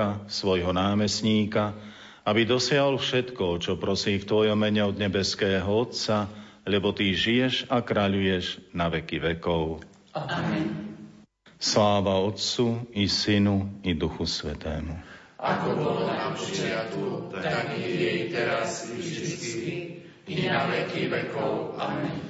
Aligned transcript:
Ježiška, 0.00 0.32
svojho 0.32 0.72
námestníka, 0.72 1.76
aby 2.24 2.48
dosiahol 2.48 2.96
všetko, 2.96 3.60
čo 3.60 3.76
prosí 3.76 4.16
v 4.16 4.24
Tvojom 4.24 4.56
mene 4.56 4.80
od 4.88 4.96
nebeského 4.96 5.68
Otca, 5.68 6.24
lebo 6.64 6.96
Ty 6.96 7.12
žiješ 7.12 7.68
a 7.68 7.84
kráľuješ 7.84 8.72
na 8.72 8.88
veky 8.88 9.20
vekov. 9.20 9.84
Amen. 10.16 10.96
Sláva 11.60 12.16
Otcu 12.16 12.88
i 12.96 13.04
Synu 13.04 13.84
i 13.84 13.92
Duchu 13.92 14.24
Svetému. 14.24 14.96
Ako 15.40 15.68
bolo 15.76 16.08
na 16.08 16.32
počiatku, 16.32 17.32
tak 17.36 17.76
i 17.76 17.84
jej 17.84 18.20
teraz 18.32 18.88
i 18.92 18.96
vždycky, 18.96 19.72
i 20.28 20.48
na 20.48 20.64
veky 20.68 21.12
vekov. 21.12 21.76
Amen. 21.76 22.29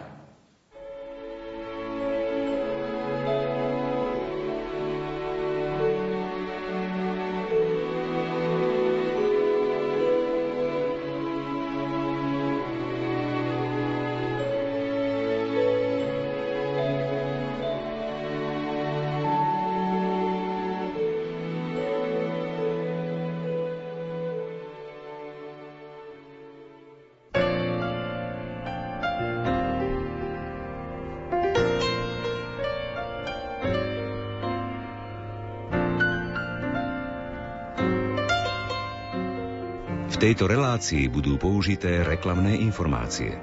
Tejto 40.21 40.45
relácii 40.45 41.09
budú 41.09 41.41
použité 41.41 42.05
reklamné 42.05 42.53
informácie. 42.61 43.33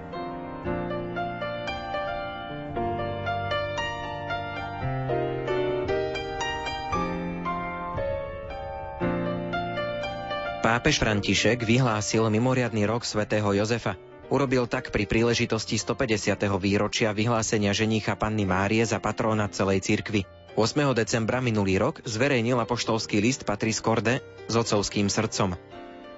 Pápež 10.62 11.02
František 11.02 11.66
vyhlásil 11.66 12.22
mimoriadný 12.30 12.86
rok 12.86 13.02
svätého 13.02 13.50
Jozefa. 13.58 13.98
Urobil 14.30 14.70
tak 14.70 14.94
pri 14.94 15.10
príležitosti 15.10 15.74
150. 15.82 16.46
výročia 16.62 17.10
vyhlásenia 17.10 17.74
ženícha 17.74 18.14
Panny 18.14 18.46
Márie 18.46 18.86
za 18.86 19.02
patróna 19.02 19.50
celej 19.50 19.82
cirkvi. 19.82 20.30
8. 20.54 20.94
decembra 20.94 21.42
minulý 21.42 21.82
rok 21.82 22.06
zverejnil 22.06 22.62
apoštolský 22.62 23.18
list 23.18 23.42
Patris 23.42 23.82
Corde 23.82 24.22
s 24.46 24.54
otcovským 24.54 25.10
srdcom. 25.10 25.58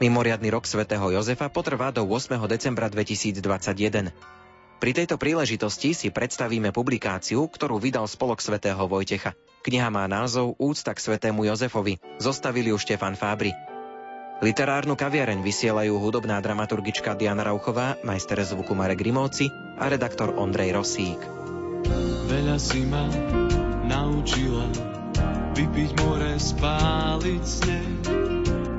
Mimoriadny 0.01 0.49
rok 0.49 0.65
svätého 0.65 1.13
Jozefa 1.13 1.53
potrvá 1.53 1.93
do 1.93 2.09
8. 2.09 2.41
decembra 2.49 2.89
2021. 2.89 4.09
Pri 4.81 4.97
tejto 4.97 5.21
príležitosti 5.21 5.93
si 5.93 6.09
predstavíme 6.09 6.73
publikáciu, 6.73 7.45
ktorú 7.45 7.77
vydal 7.77 8.09
spolok 8.09 8.41
svätého 8.41 8.81
Vojtecha. 8.89 9.37
Kniha 9.61 9.93
má 9.93 10.09
názov 10.09 10.57
Úcta 10.57 10.97
k 10.97 11.05
svätému 11.05 11.45
Jozefovi. 11.45 12.01
Zostavili 12.17 12.73
ju 12.73 12.81
Štefan 12.81 13.13
Fábri. 13.13 13.53
Literárnu 14.41 14.97
kaviareň 14.97 15.45
vysielajú 15.45 16.01
hudobná 16.01 16.41
dramaturgička 16.41 17.13
Diana 17.13 17.45
Rauchová, 17.45 18.01
majster 18.01 18.41
zvuku 18.41 18.73
Marek 18.73 19.05
Grimovci 19.05 19.53
a 19.77 19.85
redaktor 19.85 20.33
Ondrej 20.33 20.81
Rosík. 20.81 21.21
Veľa 22.25 22.57
si 22.57 22.89
ma 22.89 23.05
naučila 23.85 24.65
vypiť 25.53 25.91
more, 26.01 26.41
spáliť 26.41 27.43
sneh 27.45 28.30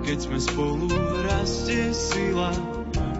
keď 0.01 0.17
sme 0.17 0.39
spolu 0.41 0.87
rastie 1.25 1.93
sila, 1.93 2.51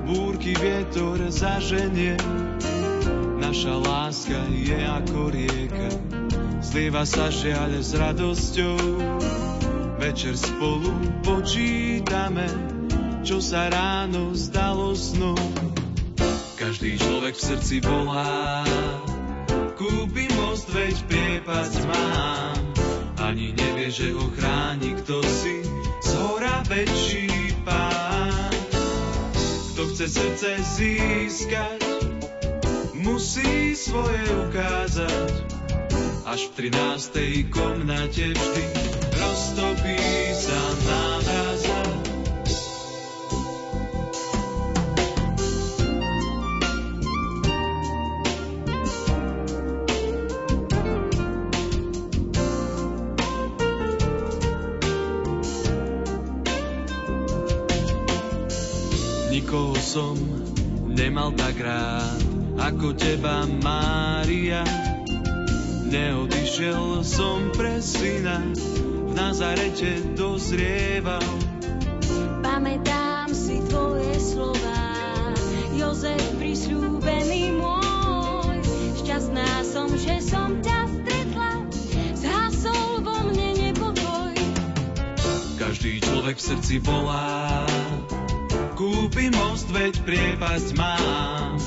búrky 0.06 0.58
vietor 0.58 1.22
zaženie. 1.30 2.18
Naša 3.42 3.76
láska 3.78 4.40
je 4.50 4.80
ako 4.80 5.20
rieka, 5.30 5.90
zlieva 6.64 7.04
sa 7.06 7.30
žiaľ 7.30 7.82
s 7.82 7.92
radosťou. 7.94 8.78
Večer 10.02 10.34
spolu 10.34 11.22
počítame, 11.22 12.50
čo 13.22 13.38
sa 13.38 13.70
ráno 13.70 14.34
zdalo 14.34 14.98
snom. 14.98 15.38
Každý 16.58 16.98
človek 16.98 17.38
v 17.38 17.42
srdci 17.42 17.76
volá, 17.86 18.66
kúpi 19.78 20.26
most, 20.38 20.70
veď 20.74 20.96
priepasť 21.06 21.80
mám. 21.86 22.62
Ani 23.22 23.54
nevie, 23.54 23.90
že 23.94 24.14
ho 24.14 24.26
chráni 24.34 24.98
kto 24.98 25.22
si, 25.22 25.62
hora 26.18 26.64
väčší 26.70 27.56
pán. 27.64 28.52
Kto 29.74 29.82
chce 29.92 30.06
srdce 30.10 30.50
získať, 30.62 31.82
musí 32.96 33.76
svoje 33.76 34.24
ukázať. 34.50 35.32
Až 36.26 36.48
v 36.56 36.72
13. 36.72 37.52
komnate 37.52 38.32
vždy 38.32 38.64
roztopí 39.20 40.00
sa 40.32 40.62
náraza. 59.52 59.82
som 59.82 60.16
nemal 60.88 61.36
tak 61.36 61.60
rád 61.60 62.24
ako 62.56 62.96
teba, 62.96 63.44
Mária. 63.44 64.64
Neodišiel 65.92 67.04
som 67.04 67.52
pre 67.52 67.84
syna, 67.84 68.40
v 68.56 69.12
Nazarete 69.12 70.16
dozrieval. 70.16 71.26
Pamätám 72.40 73.28
si 73.36 73.60
tvoje 73.68 74.16
slova, 74.24 74.96
Jozef 75.76 76.24
prisľúbený 76.40 77.52
môj. 77.60 78.56
Šťastná 79.04 79.68
som, 79.68 79.92
že 80.00 80.24
som 80.24 80.64
ťa 80.64 80.80
stretla, 80.88 81.52
zhasol 82.16 83.04
vo 83.04 83.18
mne 83.28 83.68
nepokoj. 83.68 84.36
Každý 85.60 86.00
človek 86.00 86.40
v 86.40 86.44
srdci 86.56 86.76
volá, 86.80 87.68
kúpi 88.82 89.30
most, 89.30 89.70
veď 89.70 89.94
priepasť 90.10 90.74
mám. 90.74 91.62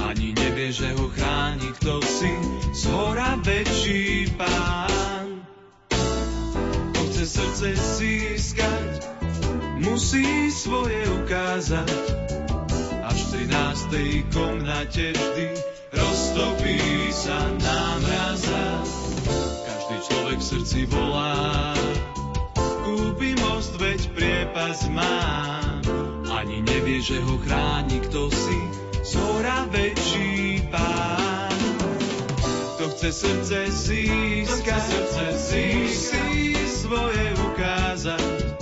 Ani 0.00 0.32
nevie, 0.32 0.72
že 0.72 0.88
ho 0.96 1.12
chráni 1.12 1.68
kto 1.76 2.00
si, 2.00 2.32
z 2.72 2.82
hora 2.88 3.36
väčší 3.44 4.32
pán. 4.40 5.44
Kto 5.92 7.00
chce 7.12 7.24
srdce 7.28 7.68
získať, 7.76 9.04
musí 9.84 10.48
svoje 10.48 10.96
ukázať. 11.20 11.92
Až 13.04 13.18
v 13.20 13.28
13. 13.52 14.32
komnate 14.32 15.12
vždy 15.12 15.46
roztopí 15.92 16.80
sa 17.12 17.36
námraza. 17.60 18.64
Každý 19.60 19.96
človek 20.08 20.38
v 20.40 20.46
srdci 20.56 20.80
volá, 20.88 21.76
kúpi 22.80 23.36
most, 23.44 23.76
veď 23.76 24.00
priepas 24.16 24.88
mám 24.88 25.75
ani 26.56 26.72
nevie, 26.72 27.04
že 27.04 27.20
ho 27.20 27.36
chráni 27.44 28.00
kto 28.08 28.32
si, 28.32 28.58
zhora 29.04 29.68
väčší 29.68 30.64
pán. 30.72 31.52
Kto 32.80 32.96
chce 32.96 33.12
srdce 33.12 33.58
získať, 33.68 34.80
srdce 34.80 35.24
musí 35.36 36.56
svoje 36.64 37.24
ukázať. 37.52 38.56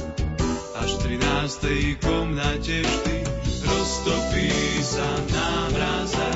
Až 0.75 0.91
v 0.91 1.23
13. 1.23 2.03
komnate 2.03 2.83
vždy 2.83 3.17
roztopí 3.63 4.51
sa 4.83 5.11
námraza, 5.31 6.31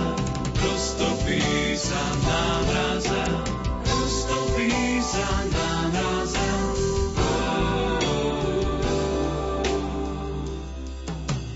roztopí 0.63 1.75
sa 1.75 2.03
námraza, 2.23 3.19
roztopí 3.19 3.28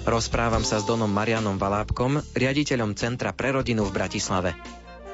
Rozprávam 0.02 0.66
sa 0.66 0.82
s 0.82 0.84
Donom 0.84 1.06
Marianom 1.06 1.62
Valábkom, 1.62 2.26
riaditeľom 2.34 2.98
Centra 2.98 3.30
pre 3.30 3.54
rodinu 3.54 3.86
v 3.86 3.94
Bratislave. 3.94 4.50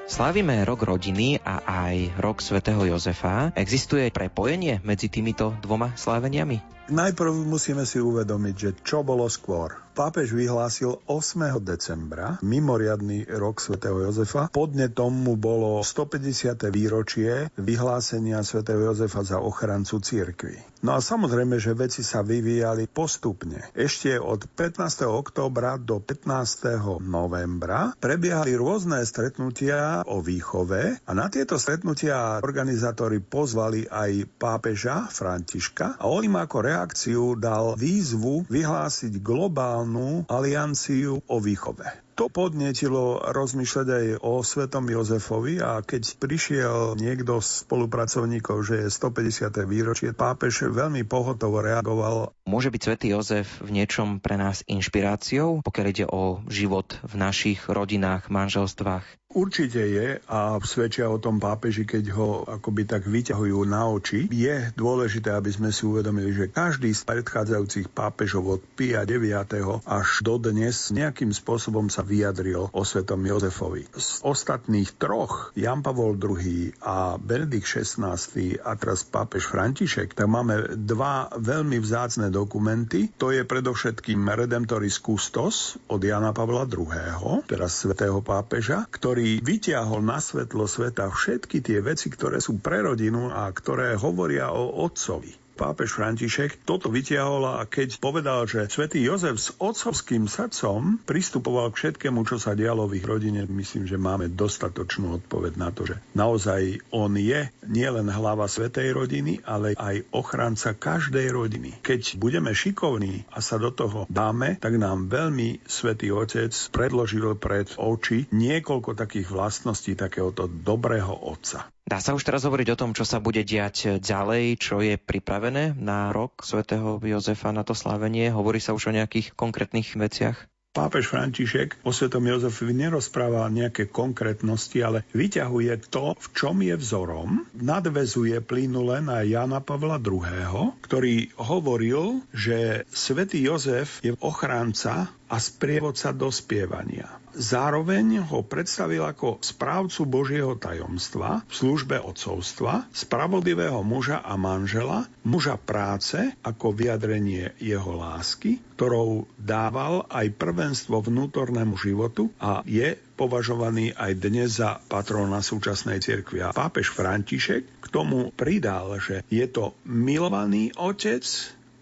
Slávime 0.09 0.65
rok 0.65 0.89
rodiny 0.89 1.37
a 1.45 1.61
aj 1.61 2.17
rok 2.17 2.41
svätého 2.41 2.81
Jozefa. 2.89 3.53
Existuje 3.53 4.09
prepojenie 4.09 4.81
medzi 4.81 5.13
týmito 5.13 5.53
dvoma 5.61 5.93
sláveniami? 5.93 6.78
Najprv 6.89 7.45
musíme 7.45 7.85
si 7.85 8.01
uvedomiť, 8.01 8.55
že 8.57 8.71
čo 8.81 9.05
bolo 9.05 9.29
skôr 9.29 9.77
pápež 9.99 10.31
vyhlásil 10.31 11.03
8. 11.11 11.59
decembra 11.59 12.39
mimoriadný 12.39 13.27
rok 13.35 13.59
svätého 13.59 13.99
Jozefa. 13.99 14.47
Podnetom 14.47 15.11
mu 15.11 15.35
bolo 15.35 15.83
150. 15.83 16.55
výročie 16.71 17.51
vyhlásenia 17.59 18.47
svätého 18.47 18.79
Jozefa 18.79 19.27
za 19.27 19.43
ochrancu 19.43 19.99
cirkvi. 19.99 20.55
No 20.87 20.95
a 20.95 21.03
samozrejme, 21.03 21.59
že 21.59 21.75
veci 21.75 22.07
sa 22.07 22.23
vyvíjali 22.23 22.87
postupne. 22.87 23.67
Ešte 23.75 24.15
od 24.15 24.47
15. 24.47 25.11
októbra 25.11 25.75
do 25.75 25.99
15. 25.99 27.03
novembra 27.03 27.91
prebiehali 27.99 28.55
rôzne 28.55 29.03
stretnutia 29.03 30.07
o 30.07 30.23
výchove 30.23 31.03
a 31.03 31.11
na 31.11 31.27
tieto 31.27 31.59
stretnutia 31.59 32.39
organizátori 32.39 33.19
pozvali 33.19 33.91
aj 33.91 34.31
pápeža 34.39 35.11
Františka 35.11 35.99
a 35.99 36.07
on 36.07 36.23
im 36.23 36.39
ako 36.39 36.63
reakciu 36.79 37.35
dal 37.35 37.75
výzvu 37.75 38.47
vyhlásiť 38.47 39.19
globálnu 39.19 40.31
alianciu 40.31 41.19
o 41.27 41.37
výchove. 41.43 42.08
To 42.19 42.27
podnetilo 42.27 43.23
rozmýšľať 43.31 43.87
aj 43.87 44.07
o 44.27 44.43
svetom 44.43 44.91
Jozefovi 44.91 45.63
a 45.63 45.79
keď 45.87 46.19
prišiel 46.19 46.99
niekto 46.99 47.39
z 47.39 47.63
spolupracovníkov, 47.63 48.67
že 48.67 48.83
je 48.83 48.91
150. 48.91 49.55
výročie, 49.63 50.11
pápež 50.11 50.67
veľmi 50.67 51.07
pohotovo 51.07 51.63
reagoval. 51.63 52.35
Môže 52.43 52.75
byť 52.75 52.83
svätý 52.83 53.15
Jozef 53.15 53.63
v 53.63 53.71
niečom 53.71 54.19
pre 54.19 54.35
nás 54.35 54.67
inšpiráciou, 54.67 55.63
pokiaľ 55.63 55.87
ide 55.95 56.11
o 56.11 56.43
život 56.51 56.99
v 57.07 57.15
našich 57.23 57.71
rodinách, 57.71 58.27
manželstvách? 58.35 59.07
Určite 59.29 59.85
je 59.85 60.25
a 60.25 60.57
svedčia 60.65 61.05
o 61.13 61.21
tom 61.21 61.37
pápeži, 61.37 61.85
keď 61.85 62.17
ho 62.17 62.49
akoby 62.49 62.89
tak 62.89 63.05
vyťahujú 63.05 63.61
na 63.69 63.85
oči. 63.85 64.25
Je 64.33 64.73
dôležité, 64.73 65.37
aby 65.37 65.53
sme 65.53 65.69
si 65.69 65.85
uvedomili, 65.85 66.33
že 66.33 66.49
každý 66.49 66.97
z 66.97 67.05
predchádzajúcich 67.05 67.93
pápežov 67.93 68.57
od 68.57 68.61
Pia 68.73 69.05
9. 69.05 69.85
až 69.85 70.09
do 70.25 70.41
dnes 70.41 70.89
nejakým 70.89 71.29
spôsobom 71.37 71.93
sa 71.93 72.08
vyjadril 72.09 72.73
o 72.73 72.83
svetom 72.83 73.21
Jozefovi. 73.21 73.85
Z 73.93 74.25
ostatných 74.25 74.97
troch, 74.97 75.53
Jan 75.53 75.85
Pavol 75.85 76.17
II 76.17 76.73
a 76.81 77.21
Benedikt 77.21 77.69
XVI 77.69 78.17
a 78.65 78.73
teraz 78.81 79.05
pápež 79.05 79.53
František, 79.53 80.17
tak 80.17 80.25
máme 80.25 80.81
dva 80.81 81.29
veľmi 81.37 81.77
vzácne 81.77 82.33
dokumenty. 82.33 83.13
To 83.21 83.29
je 83.29 83.45
predovšetkým 83.45 84.25
Redemptoris 84.25 84.97
Custos 85.05 85.77
od 85.93 86.01
Jana 86.01 86.33
Pavla 86.33 86.65
II, 86.65 87.45
teraz 87.45 87.77
svetého 87.77 88.25
pápeža, 88.25 88.89
ktorý 88.89 89.45
vyťahol 89.45 90.01
na 90.01 90.25
svetlo 90.25 90.65
sveta 90.65 91.13
všetky 91.13 91.61
tie 91.61 91.85
veci, 91.85 92.09
ktoré 92.09 92.41
sú 92.41 92.57
pre 92.57 92.81
rodinu 92.81 93.29
a 93.29 93.53
ktoré 93.53 93.93
hovoria 94.01 94.49
o 94.55 94.89
otcovi 94.89 95.48
pápež 95.59 95.99
František 95.99 96.63
toto 96.63 96.87
vytiahol 96.87 97.59
a 97.59 97.67
keď 97.67 97.99
povedal, 97.99 98.47
že 98.47 98.71
svätý 98.71 99.03
Jozef 99.03 99.43
s 99.43 99.51
otcovským 99.59 100.31
srdcom 100.31 101.03
pristupoval 101.03 101.75
k 101.75 101.83
všetkému, 101.83 102.23
čo 102.23 102.39
sa 102.39 102.55
dialo 102.55 102.87
v 102.87 103.03
ich 103.03 103.07
rodine, 103.07 103.43
myslím, 103.51 103.91
že 103.91 103.99
máme 103.99 104.31
dostatočnú 104.31 105.19
odpoveď 105.19 105.59
na 105.59 105.75
to, 105.75 105.91
že 105.91 105.99
naozaj 106.15 106.79
on 106.95 107.19
je 107.19 107.51
nielen 107.67 108.07
hlava 108.07 108.47
svetej 108.47 108.95
rodiny, 108.95 109.43
ale 109.43 109.75
aj 109.75 110.07
ochranca 110.15 110.79
každej 110.79 111.35
rodiny. 111.35 111.83
Keď 111.83 112.23
budeme 112.23 112.55
šikovní 112.55 113.27
a 113.35 113.43
sa 113.43 113.59
do 113.59 113.75
toho 113.75 114.07
dáme, 114.07 114.63
tak 114.63 114.79
nám 114.79 115.11
veľmi 115.11 115.67
svätý 115.67 116.15
Otec 116.15 116.55
predložil 116.71 117.35
pred 117.35 117.67
oči 117.75 118.31
niekoľko 118.31 118.95
takých 118.95 119.33
vlastností 119.33 119.99
takéhoto 119.99 120.47
dobrého 120.47 121.11
otca. 121.11 121.67
Dá 121.89 122.05
sa 122.05 122.13
už 122.13 122.21
teraz 122.21 122.45
hovoriť 122.45 122.77
o 122.77 122.81
tom, 122.85 122.93
čo 122.93 123.09
sa 123.09 123.17
bude 123.17 123.41
diať 123.49 123.97
ďalej, 123.97 124.61
čo 124.61 124.85
je 124.85 125.01
pripravené 125.01 125.73
na 125.73 126.13
rok 126.13 126.45
svätého 126.45 127.01
Jozefa 127.01 127.49
na 127.49 127.65
to 127.65 127.73
slávenie? 127.73 128.29
Hovorí 128.29 128.61
sa 128.61 128.77
už 128.77 128.93
o 128.93 128.97
nejakých 129.01 129.33
konkrétnych 129.33 129.97
veciach? 129.97 130.37
Pápež 130.77 131.09
František 131.09 131.81
o 131.89 131.91
svetom 131.97 132.29
Jozefovi 132.29 132.77
nerozpráva 132.77 133.49
nejaké 133.49 133.89
konkrétnosti, 133.89 134.77
ale 134.85 135.09
vyťahuje 135.17 135.89
to, 135.89 136.13
v 136.13 136.27
čom 136.37 136.61
je 136.61 136.77
vzorom, 136.77 137.49
nadvezuje 137.57 138.37
plynule 138.45 139.01
na 139.01 139.25
Jana 139.25 139.65
Pavla 139.65 139.97
II., 139.97 140.77
ktorý 140.85 141.33
hovoril, 141.41 142.21
že 142.37 142.85
svätý 142.93 143.49
Jozef 143.49 144.05
je 144.05 144.13
ochránca 144.21 145.09
a 145.29 145.37
sprievodca 145.37 146.11
dospievania. 146.17 147.21
Zároveň 147.39 148.25
ho 148.25 148.43
predstavil 148.43 149.05
ako 149.05 149.39
správcu 149.39 150.03
Božieho 150.09 150.59
tajomstva 150.59 151.47
v 151.47 151.53
službe 151.55 152.01
odcovstva, 152.03 152.91
spravodlivého 152.91 153.79
muža 153.87 154.19
a 154.25 154.35
manžela, 154.35 155.07
muža 155.23 155.55
práce 155.55 156.19
ako 156.43 156.75
vyjadrenie 156.75 157.55
jeho 157.63 157.95
lásky, 157.95 158.59
ktorou 158.75 159.31
dával 159.39 160.09
aj 160.11 160.35
prvenstvo 160.35 160.99
vnútornému 160.99 161.79
životu 161.79 162.33
a 162.43 162.67
je 162.67 162.99
považovaný 163.15 163.95
aj 163.95 164.13
dnes 164.19 164.59
za 164.59 164.83
patrona 164.91 165.39
súčasnej 165.39 166.03
cirkvi. 166.03 166.43
A 166.43 166.51
pápež 166.51 166.91
František 166.91 167.63
k 167.83 167.87
tomu 167.87 168.35
pridal, 168.35 168.99
že 168.99 169.23
je 169.31 169.47
to 169.47 169.79
milovaný 169.87 170.75
otec, 170.75 171.23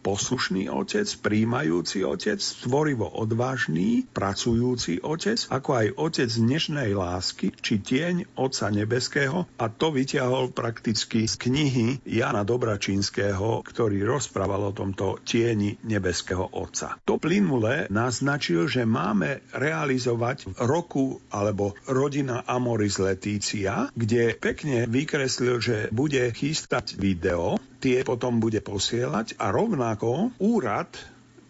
poslušný 0.07 0.71
otec, 0.71 1.11
príjmajúci 1.19 2.07
otec, 2.07 2.39
tvorivo 2.39 3.11
odvážny, 3.11 4.07
pracujúci 4.15 5.03
otec, 5.03 5.51
ako 5.51 5.71
aj 5.75 5.87
otec 5.99 6.31
dnešnej 6.31 6.95
lásky, 6.95 7.51
či 7.59 7.83
tieň 7.83 8.39
Otca 8.39 8.71
Nebeského 8.71 9.51
a 9.59 9.67
to 9.67 9.91
vyťahol 9.91 10.55
prakticky 10.55 11.27
z 11.27 11.35
knihy 11.35 11.87
Jana 12.07 12.47
Dobračínskeho, 12.47 13.67
ktorý 13.67 14.07
rozprával 14.07 14.71
o 14.71 14.77
tomto 14.77 15.19
tieni 15.27 15.75
Nebeského 15.83 16.55
Otca. 16.55 17.03
To 17.03 17.19
plynule 17.19 17.91
naznačil, 17.91 18.71
že 18.71 18.87
máme 18.87 19.43
realizovať 19.51 20.55
roku 20.63 21.19
alebo 21.35 21.75
rodina 21.91 22.47
Amoris 22.47 23.03
Letícia, 23.03 23.91
kde 23.99 24.39
pekne 24.39 24.87
vykreslil, 24.87 25.59
že 25.59 25.77
bude 25.91 26.31
chystať 26.31 26.95
video, 26.95 27.59
tie 27.81 28.03
potom 28.03 28.39
bude 28.43 28.61
posielať 28.65 29.39
a 29.41 29.53
rovnako 29.53 30.37
úrad 30.41 30.91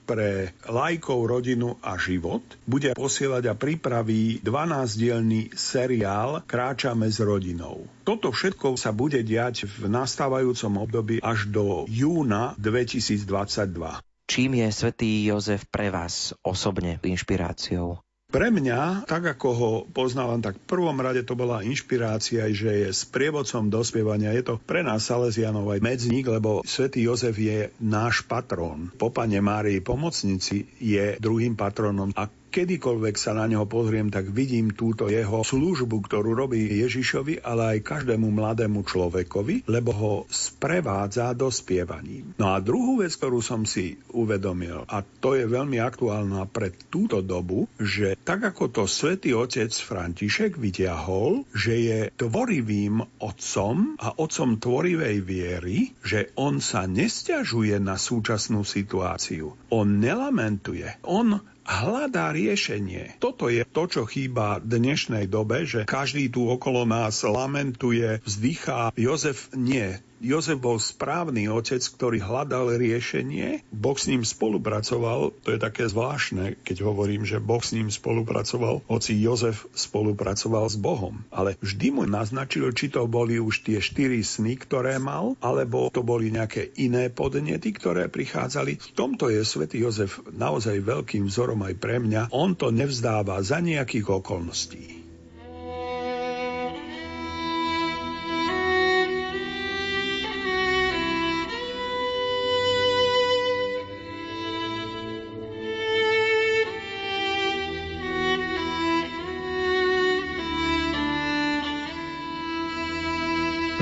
pre 0.07 0.55
lajkov, 0.71 1.27
rodinu 1.27 1.75
a 1.83 1.99
život 1.99 2.41
bude 2.63 2.95
posielať 2.95 3.51
a 3.51 3.59
pripraví 3.59 4.39
12-dielný 4.41 5.51
seriál 5.59 6.47
Kráčame 6.47 7.11
s 7.11 7.19
rodinou. 7.19 7.91
Toto 8.07 8.31
všetko 8.31 8.79
sa 8.79 8.95
bude 8.95 9.27
diať 9.27 9.67
v 9.67 9.91
nastávajúcom 9.91 10.87
období 10.87 11.19
až 11.19 11.51
do 11.51 11.91
júna 11.91 12.55
2022. 12.63 13.99
Čím 14.27 14.59
je 14.59 14.69
svätý 14.71 15.11
Jozef 15.27 15.67
pre 15.71 15.91
vás 15.91 16.35
osobne 16.43 16.99
inšpiráciou? 17.03 18.06
Pre 18.37 18.53
mňa, 18.53 19.09
tak 19.09 19.33
ako 19.33 19.49
ho 19.57 19.71
poznávam, 19.89 20.45
tak 20.45 20.61
v 20.61 20.69
prvom 20.69 21.01
rade 21.01 21.25
to 21.25 21.33
bola 21.33 21.65
inšpirácia, 21.65 22.45
že 22.53 22.85
je 22.85 22.89
sprievodcom 22.93 23.73
dospievania. 23.73 24.37
Je 24.37 24.45
to 24.45 24.61
pre 24.61 24.85
nás 24.85 25.09
Salesianov 25.09 25.65
aj 25.73 25.81
medzník, 25.81 26.29
lebo 26.29 26.61
svätý 26.69 27.09
Jozef 27.09 27.33
je 27.41 27.73
náš 27.81 28.29
patrón. 28.29 28.93
Po 28.93 29.09
pane 29.09 29.41
Márii 29.41 29.81
pomocnici 29.81 30.69
je 30.77 31.17
druhým 31.17 31.57
patronom 31.57 32.13
a 32.13 32.29
kedykoľvek 32.57 33.21
sa 33.21 33.37
na 33.37 33.45
neho 33.45 33.69
pozriem, 33.69 34.09
tak 34.09 34.33
vidím 34.33 34.73
túto 34.73 35.13
jeho 35.13 35.45
službu, 35.45 36.09
ktorú 36.09 36.33
robí 36.33 36.65
Ježišovi, 36.81 37.45
ale 37.45 37.77
aj 37.77 37.85
každému 37.85 38.33
mladému 38.33 38.81
človekovi, 38.81 39.69
lebo 39.69 39.91
ho 39.93 40.13
sprevádza 40.33 41.37
dospievaním. 41.37 42.33
No 42.41 42.57
a 42.57 42.65
druhú 42.65 43.05
vec, 43.05 43.13
ktorú 43.13 43.45
som 43.45 43.69
si 43.69 44.01
uvedomil, 44.17 44.89
a 44.89 45.05
to 45.05 45.37
je 45.37 45.45
veľmi 45.45 45.77
aktuálna 45.77 46.49
pre 46.49 46.73
túto 46.89 47.21
dobu, 47.21 47.69
že 47.77 48.17
tak 48.25 48.49
ako 48.49 48.73
to 48.73 48.85
svätý 48.89 49.37
otec 49.37 49.69
František 49.69 50.57
vyťahol, 50.57 51.45
že 51.53 51.75
je 51.77 51.99
tvorivým 52.17 53.05
otcom 53.21 54.01
a 54.01 54.17
otcom 54.17 54.57
tvorivej 54.57 55.17
viery, 55.21 55.93
že 56.01 56.33
on 56.41 56.65
sa 56.65 56.89
nestiažuje 56.89 57.77
na 57.77 58.01
súčasnú 58.01 58.65
situáciu. 58.65 59.53
On 59.69 59.85
nelamentuje. 59.85 60.89
On 61.05 61.37
hľadá 61.67 62.31
riešenie. 62.31 63.19
Toto 63.19 63.51
je 63.51 63.67
to, 63.67 63.91
čo 63.91 64.03
chýba 64.07 64.63
dnešnej 64.63 65.27
dobe, 65.27 65.67
že 65.67 65.83
každý 65.85 66.31
tu 66.31 66.47
okolo 66.47 66.87
nás 66.87 67.27
lamentuje, 67.27 68.23
vzdychá. 68.23 68.95
Jozef 68.95 69.51
nie. 69.59 69.99
Jozef 70.17 70.57
bol 70.57 70.81
správny 70.81 71.53
otec, 71.53 71.85
ktorý 71.85 72.25
hľadal 72.25 72.81
riešenie. 72.81 73.61
Boh 73.69 73.97
s 73.97 74.09
ním 74.09 74.25
spolupracoval. 74.25 75.37
To 75.45 75.49
je 75.53 75.61
také 75.61 75.85
zvláštne, 75.87 76.57
keď 76.65 76.89
hovorím, 76.89 77.29
že 77.29 77.37
Boh 77.37 77.61
s 77.61 77.77
ním 77.77 77.93
spolupracoval, 77.93 78.81
hoci 78.89 79.13
Jozef 79.21 79.69
spolupracoval 79.77 80.73
s 80.73 80.77
Bohom. 80.81 81.21
Ale 81.29 81.61
vždy 81.61 81.89
mu 81.93 82.03
naznačil, 82.09 82.73
či 82.73 82.89
to 82.89 83.05
boli 83.05 83.37
už 83.37 83.63
tie 83.69 83.79
štyri 83.79 84.25
sny, 84.25 84.57
ktoré 84.57 84.97
mal, 84.97 85.37
alebo 85.45 85.93
to 85.93 86.01
boli 86.01 86.33
nejaké 86.33 86.73
iné 86.81 87.13
podnety, 87.13 87.77
ktoré 87.77 88.09
prichádzali. 88.09 88.81
V 88.81 88.91
tomto 88.97 89.29
je 89.29 89.45
svätý 89.45 89.85
Jozef 89.85 90.25
naozaj 90.33 90.81
veľkým 90.81 91.29
vzorom 91.29 91.61
aj 91.61 91.75
pre 91.77 92.01
mňa. 92.01 92.33
On 92.33 92.57
to 92.57 92.73
nevzdáva 92.73 93.39
za 93.45 93.61
nejakých 93.61 94.09
okolností. 94.09 95.06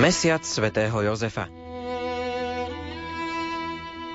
Mesiac 0.04 0.44
svätého 0.44 1.00
Jozefa 1.00 1.48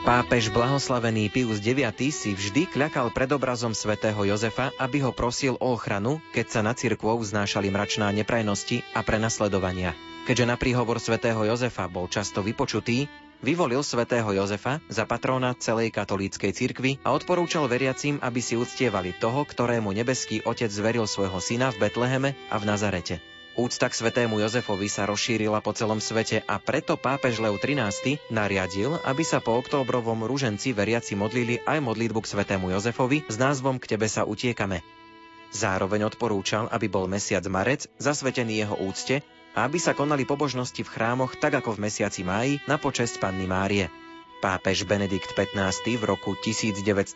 Pápež 0.06 0.54
blahoslavený 0.54 1.34
Pius 1.34 1.58
IX 1.66 1.98
si 2.14 2.38
vždy 2.38 2.70
kľakal 2.70 3.10
pred 3.10 3.26
obrazom 3.34 3.74
svätého 3.74 4.22
Jozefa, 4.22 4.70
aby 4.78 5.02
ho 5.02 5.10
prosil 5.10 5.58
o 5.58 5.74
ochranu, 5.74 6.22
keď 6.30 6.46
sa 6.46 6.62
na 6.62 6.78
cirkvou 6.78 7.18
vznášali 7.18 7.74
mračná 7.74 8.14
neprajnosti 8.14 8.86
a 8.94 9.02
prenasledovania. 9.02 9.98
Keďže 10.30 10.46
na 10.46 10.62
príhovor 10.62 11.02
svätého 11.02 11.42
Jozefa 11.42 11.90
bol 11.90 12.06
často 12.06 12.46
vypočutý, 12.46 13.10
vyvolil 13.42 13.82
svätého 13.82 14.30
Jozefa 14.30 14.86
za 14.94 15.10
patróna 15.10 15.58
celej 15.58 15.90
katolíckej 15.90 16.54
cirkvi 16.54 17.02
a 17.02 17.18
odporúčal 17.18 17.66
veriacim, 17.66 18.22
aby 18.22 18.46
si 18.46 18.54
uctievali 18.54 19.18
toho, 19.18 19.42
ktorému 19.42 19.90
nebeský 19.90 20.46
otec 20.46 20.70
zveril 20.70 21.10
svojho 21.10 21.42
syna 21.42 21.74
v 21.74 21.90
Betleheme 21.90 22.38
a 22.54 22.62
v 22.62 22.70
Nazarete. 22.70 23.39
Úcta 23.60 23.92
k 23.92 24.00
svetému 24.00 24.40
Jozefovi 24.40 24.88
sa 24.88 25.04
rozšírila 25.04 25.60
po 25.60 25.76
celom 25.76 26.00
svete 26.00 26.40
a 26.48 26.64
preto 26.64 26.96
pápež 26.96 27.44
Leo 27.44 27.60
XIII 27.60 28.16
nariadil, 28.32 28.96
aby 29.04 29.20
sa 29.28 29.44
po 29.44 29.60
októbrovom 29.60 30.24
ruženci 30.24 30.72
veriaci 30.72 31.20
modlili 31.20 31.60
aj 31.68 31.84
modlitbu 31.84 32.24
k 32.24 32.32
svetému 32.40 32.72
Jozefovi 32.72 33.28
s 33.28 33.36
názvom 33.36 33.76
K 33.76 34.00
tebe 34.00 34.08
sa 34.08 34.24
utiekame. 34.24 34.80
Zároveň 35.52 36.08
odporúčal, 36.08 36.72
aby 36.72 36.88
bol 36.88 37.12
mesiac 37.12 37.44
marec 37.52 37.92
zasvetený 38.00 38.64
jeho 38.64 38.80
úcte 38.80 39.20
a 39.52 39.68
aby 39.68 39.76
sa 39.76 39.92
konali 39.92 40.24
pobožnosti 40.24 40.80
v 40.80 40.92
chrámoch 40.96 41.36
tak 41.36 41.60
ako 41.60 41.76
v 41.76 41.92
mesiaci 41.92 42.24
máji 42.24 42.64
na 42.64 42.80
počesť 42.80 43.20
Panny 43.20 43.44
Márie. 43.44 43.92
Pápež 44.40 44.88
Benedikt 44.88 45.36
XV 45.36 46.00
v 46.00 46.04
roku 46.08 46.32
1920 46.32 47.12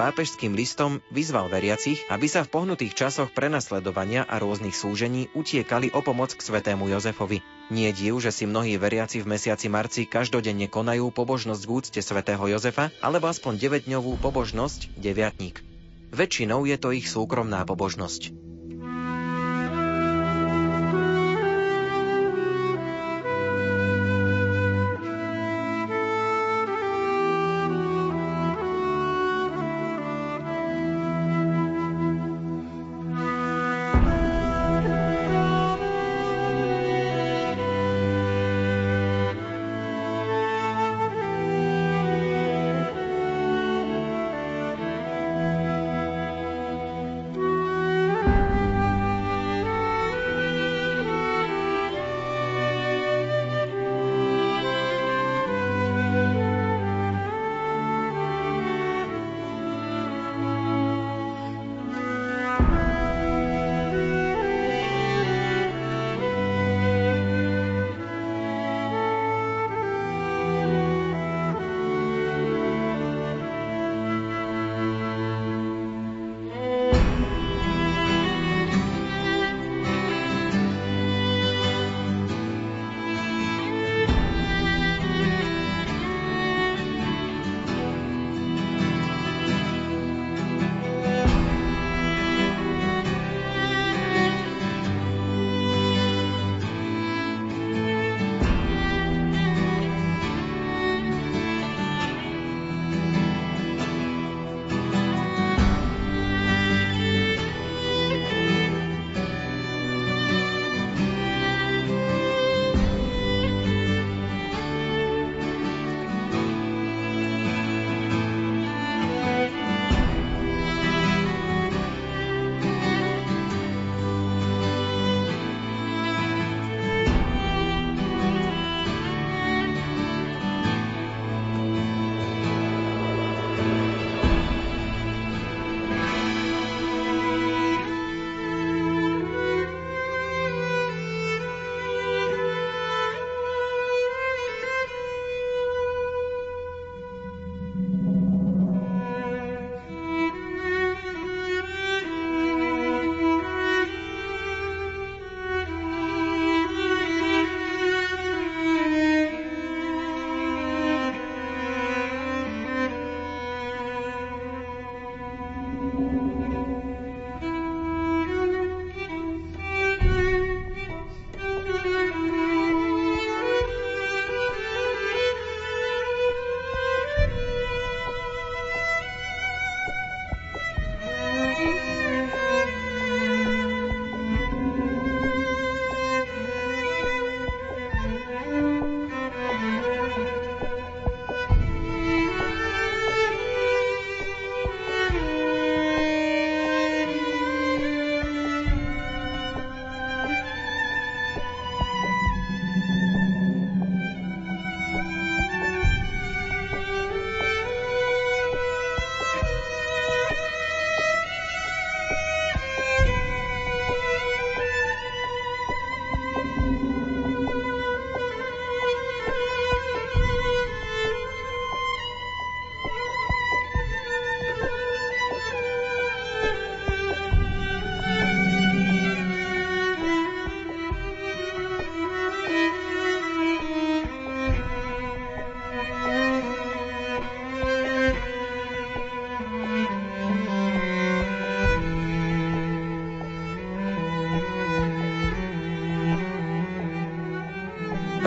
pápežským 0.00 0.56
listom 0.56 1.04
vyzval 1.12 1.52
veriacich, 1.52 2.00
aby 2.08 2.24
sa 2.32 2.48
v 2.48 2.52
pohnutých 2.56 2.96
časoch 2.96 3.28
prenasledovania 3.36 4.24
a 4.24 4.40
rôznych 4.40 4.72
súžení 4.72 5.28
utiekali 5.36 5.92
o 5.92 6.00
pomoc 6.00 6.32
k 6.32 6.40
svetému 6.40 6.88
Jozefovi. 6.88 7.44
Nie 7.68 7.92
div, 7.92 8.24
že 8.24 8.32
si 8.32 8.48
mnohí 8.48 8.80
veriaci 8.80 9.20
v 9.20 9.36
mesiaci 9.36 9.68
marci 9.68 10.08
každodenne 10.08 10.64
konajú 10.72 11.12
pobožnosť 11.12 11.62
k 11.68 11.72
úcte 11.76 12.00
svätého 12.00 12.40
Jozefa 12.48 12.88
alebo 13.04 13.28
aspoň 13.28 13.60
9-dňovú 13.60 14.16
pobožnosť 14.16 14.96
deviatník. 14.96 15.60
Väčšinou 16.08 16.64
je 16.64 16.80
to 16.80 16.96
ich 16.96 17.04
súkromná 17.04 17.68
pobožnosť. 17.68 18.45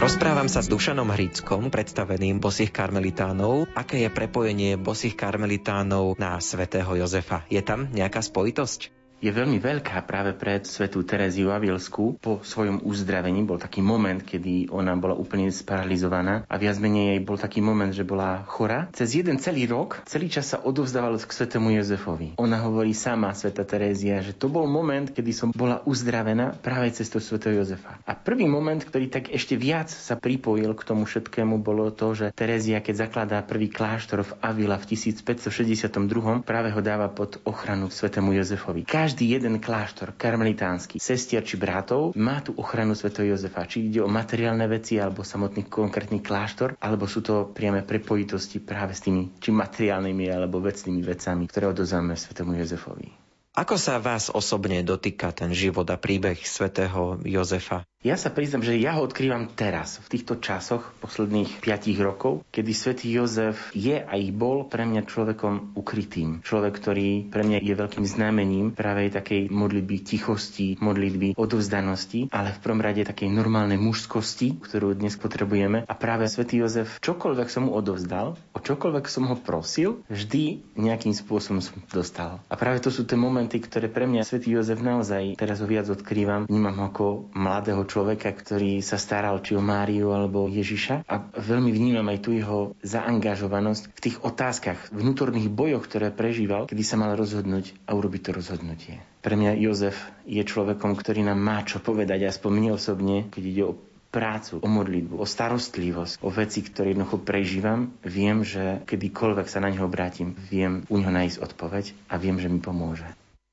Rozprávam 0.10 0.50
sa 0.50 0.66
s 0.66 0.74
Dušanom 0.74 1.14
Hrickom, 1.14 1.70
predstaveným 1.70 2.42
bosých 2.42 2.74
karmelitánov. 2.74 3.70
Aké 3.78 4.02
je 4.02 4.10
prepojenie 4.10 4.74
bosých 4.74 5.14
karmelitánov 5.14 6.18
na 6.18 6.42
svätého 6.42 6.90
Jozefa? 6.98 7.46
Je 7.46 7.62
tam 7.62 7.86
nejaká 7.94 8.18
spojitosť? 8.26 8.99
Je 9.20 9.32
veľmi 9.36 9.60
veľká 9.60 10.00
práve 10.08 10.32
pre 10.32 10.64
svetú 10.64 11.04
Tereziu 11.04 11.52
Avilskú. 11.52 12.16
Po 12.24 12.40
svojom 12.40 12.88
uzdravení 12.88 13.44
bol 13.44 13.60
taký 13.60 13.84
moment, 13.84 14.24
kedy 14.24 14.72
ona 14.72 14.96
bola 14.96 15.16
úplne 15.16 15.52
sparalizovaná 15.52 16.48
a 16.48 16.56
viac 16.56 16.80
menej 16.80 17.16
jej 17.16 17.22
bol 17.24 17.36
taký 17.36 17.60
moment, 17.60 17.92
že 17.92 18.08
bola 18.08 18.48
chora. 18.48 18.88
Cez 18.96 19.20
jeden 19.20 19.36
celý 19.38 19.68
rok, 19.68 20.00
celý 20.08 20.32
čas 20.32 20.56
sa 20.56 20.64
odovzdával 20.64 21.20
k 21.20 21.32
svetému 21.36 21.76
Jozefovi. 21.76 22.40
Ona 22.40 22.64
hovorí 22.64 22.96
sama, 22.96 23.36
sveta 23.36 23.68
Terézia, 23.68 24.24
že 24.24 24.32
to 24.32 24.48
bol 24.48 24.66
moment, 24.72 25.12
kedy 25.12 25.32
som 25.36 25.50
bola 25.52 25.84
uzdravená 25.84 26.56
práve 26.56 26.96
cez 26.96 27.12
to 27.12 27.20
svetého 27.20 27.60
Jozefa. 27.60 28.00
A 28.08 28.16
prvý 28.16 28.48
moment, 28.48 28.80
ktorý 28.80 29.12
tak 29.12 29.36
ešte 29.36 29.60
viac 29.60 29.92
sa 29.92 30.16
pripojil 30.16 30.72
k 30.72 30.82
tomu 30.88 31.04
všetkému, 31.04 31.60
bolo 31.60 31.92
to, 31.92 32.16
že 32.16 32.32
Terézia, 32.32 32.80
keď 32.80 33.12
zakladá 33.12 33.44
prvý 33.44 33.68
kláštor 33.68 34.24
v 34.24 34.32
Avila 34.40 34.80
v 34.80 34.96
1562, 34.96 36.48
práve 36.48 36.72
ho 36.72 36.80
dáva 36.80 37.12
pod 37.12 37.44
ochranu 37.44 37.92
svetému 37.92 38.32
Jozefovi. 38.40 38.88
Každý 38.88 39.09
každý 39.10 39.42
jeden 39.42 39.58
kláštor 39.58 40.14
karmelitánsky, 40.14 41.02
sestier 41.02 41.42
či 41.42 41.58
bratov 41.58 42.14
má 42.14 42.46
tú 42.46 42.54
ochranu 42.62 42.94
Sv. 42.94 43.10
Jozefa. 43.26 43.66
Či 43.66 43.90
ide 43.90 44.06
o 44.06 44.08
materiálne 44.08 44.70
veci 44.70 45.02
alebo 45.02 45.26
samotný 45.26 45.66
konkrétny 45.66 46.22
kláštor, 46.22 46.78
alebo 46.78 47.10
sú 47.10 47.26
to 47.26 47.50
priame 47.50 47.82
prepojitosti 47.82 48.62
práve 48.62 48.94
s 48.94 49.02
tými 49.02 49.34
či 49.42 49.50
materiálnymi 49.50 50.30
alebo 50.30 50.62
vecnými 50.62 51.02
vecami, 51.02 51.50
ktoré 51.50 51.74
odozváme 51.74 52.14
Sv. 52.14 52.38
Jozefovi. 52.54 53.10
Ako 53.58 53.82
sa 53.82 53.98
vás 53.98 54.30
osobne 54.30 54.86
dotýka 54.86 55.34
ten 55.34 55.58
život 55.58 55.90
a 55.90 55.98
príbeh 55.98 56.38
svätého 56.46 57.18
Jozefa? 57.26 57.90
Ja 58.00 58.16
sa 58.16 58.32
priznam, 58.32 58.64
že 58.64 58.80
ja 58.80 58.96
ho 58.96 59.04
odkrývam 59.04 59.52
teraz, 59.60 60.00
v 60.00 60.08
týchto 60.16 60.40
časoch, 60.40 60.96
posledných 61.04 61.60
5 61.60 62.00
rokov, 62.00 62.48
kedy 62.48 62.72
svätý 62.72 63.12
Jozef 63.12 63.76
je 63.76 64.00
a 64.00 64.16
i 64.16 64.32
bol 64.32 64.72
pre 64.72 64.88
mňa 64.88 65.04
človekom 65.04 65.76
ukrytým. 65.76 66.40
Človek, 66.40 66.80
ktorý 66.80 67.28
pre 67.28 67.44
mňa 67.44 67.60
je 67.60 67.76
veľkým 67.76 68.08
znamením 68.08 68.72
práve 68.72 69.12
takej 69.12 69.52
modlitby 69.52 70.00
tichosti, 70.00 70.80
modlitby 70.80 71.36
odovzdanosti, 71.36 72.32
ale 72.32 72.56
v 72.56 72.62
prvom 72.64 72.80
rade 72.80 73.04
takej 73.04 73.36
normálnej 73.36 73.76
mužskosti, 73.76 74.64
ktorú 74.64 74.96
dnes 74.96 75.20
potrebujeme. 75.20 75.84
A 75.84 75.92
práve 75.92 76.24
svätý 76.32 76.64
Jozef, 76.64 77.04
čokoľvek 77.04 77.52
som 77.52 77.68
mu 77.68 77.76
odovzdal, 77.76 78.40
o 78.56 78.60
čokoľvek 78.64 79.12
som 79.12 79.28
ho 79.28 79.36
prosil, 79.36 80.08
vždy 80.08 80.72
nejakým 80.80 81.12
spôsobom 81.12 81.60
som 81.60 81.76
dostal. 81.92 82.40
A 82.48 82.56
práve 82.56 82.80
to 82.80 82.96
sú 82.96 83.04
tie 83.04 83.20
momenty, 83.20 83.60
ktoré 83.60 83.92
pre 83.92 84.08
mňa 84.08 84.24
svätý 84.24 84.56
Jozef 84.56 84.80
naozaj 84.80 85.36
teraz 85.36 85.60
ho 85.60 85.68
viac 85.68 85.92
odkrývam, 85.92 86.48
vnímam 86.48 86.80
ako 86.80 87.28
mladého 87.36 87.89
človeka, 87.90 88.30
ktorý 88.30 88.86
sa 88.86 89.02
staral 89.02 89.42
či 89.42 89.58
o 89.58 89.66
Máriu 89.66 90.14
alebo 90.14 90.46
Ježiša 90.46 91.10
a 91.10 91.16
veľmi 91.34 91.74
vnímam 91.74 92.06
aj 92.06 92.20
tu 92.22 92.38
jeho 92.38 92.78
zaangažovanosť 92.86 93.84
v 93.90 94.04
tých 94.06 94.18
otázkach, 94.22 94.94
vnútorných 94.94 95.50
bojoch, 95.50 95.90
ktoré 95.90 96.14
prežíval, 96.14 96.70
kedy 96.70 96.84
sa 96.86 97.02
mal 97.02 97.18
rozhodnúť 97.18 97.74
a 97.90 97.98
urobiť 97.98 98.22
to 98.30 98.32
rozhodnutie. 98.38 98.96
Pre 99.26 99.36
mňa 99.36 99.58
Jozef 99.60 99.98
je 100.24 100.40
človekom, 100.46 100.94
ktorý 100.94 101.26
nám 101.26 101.42
má 101.42 101.66
čo 101.66 101.82
povedať, 101.82 102.30
aspoň 102.30 102.52
mne 102.54 102.72
osobne, 102.78 103.18
keď 103.28 103.44
ide 103.44 103.64
o 103.66 103.78
prácu, 104.10 104.58
o 104.58 104.68
modlitbu, 104.68 105.22
o 105.22 105.26
starostlivosť, 105.26 106.22
o 106.26 106.30
veci, 106.34 106.66
ktoré 106.66 106.94
jednoducho 106.94 107.22
prežívam, 107.22 107.94
viem, 108.02 108.42
že 108.42 108.82
kedykoľvek 108.90 109.46
sa 109.46 109.62
na 109.62 109.70
neho 109.70 109.86
obrátim, 109.86 110.34
viem 110.50 110.82
u 110.90 110.98
neho 110.98 111.14
nájsť 111.14 111.38
odpoveď 111.46 111.86
a 112.10 112.18
viem, 112.18 112.42
že 112.42 112.50
mi 112.50 112.58
pomôže. 112.58 113.06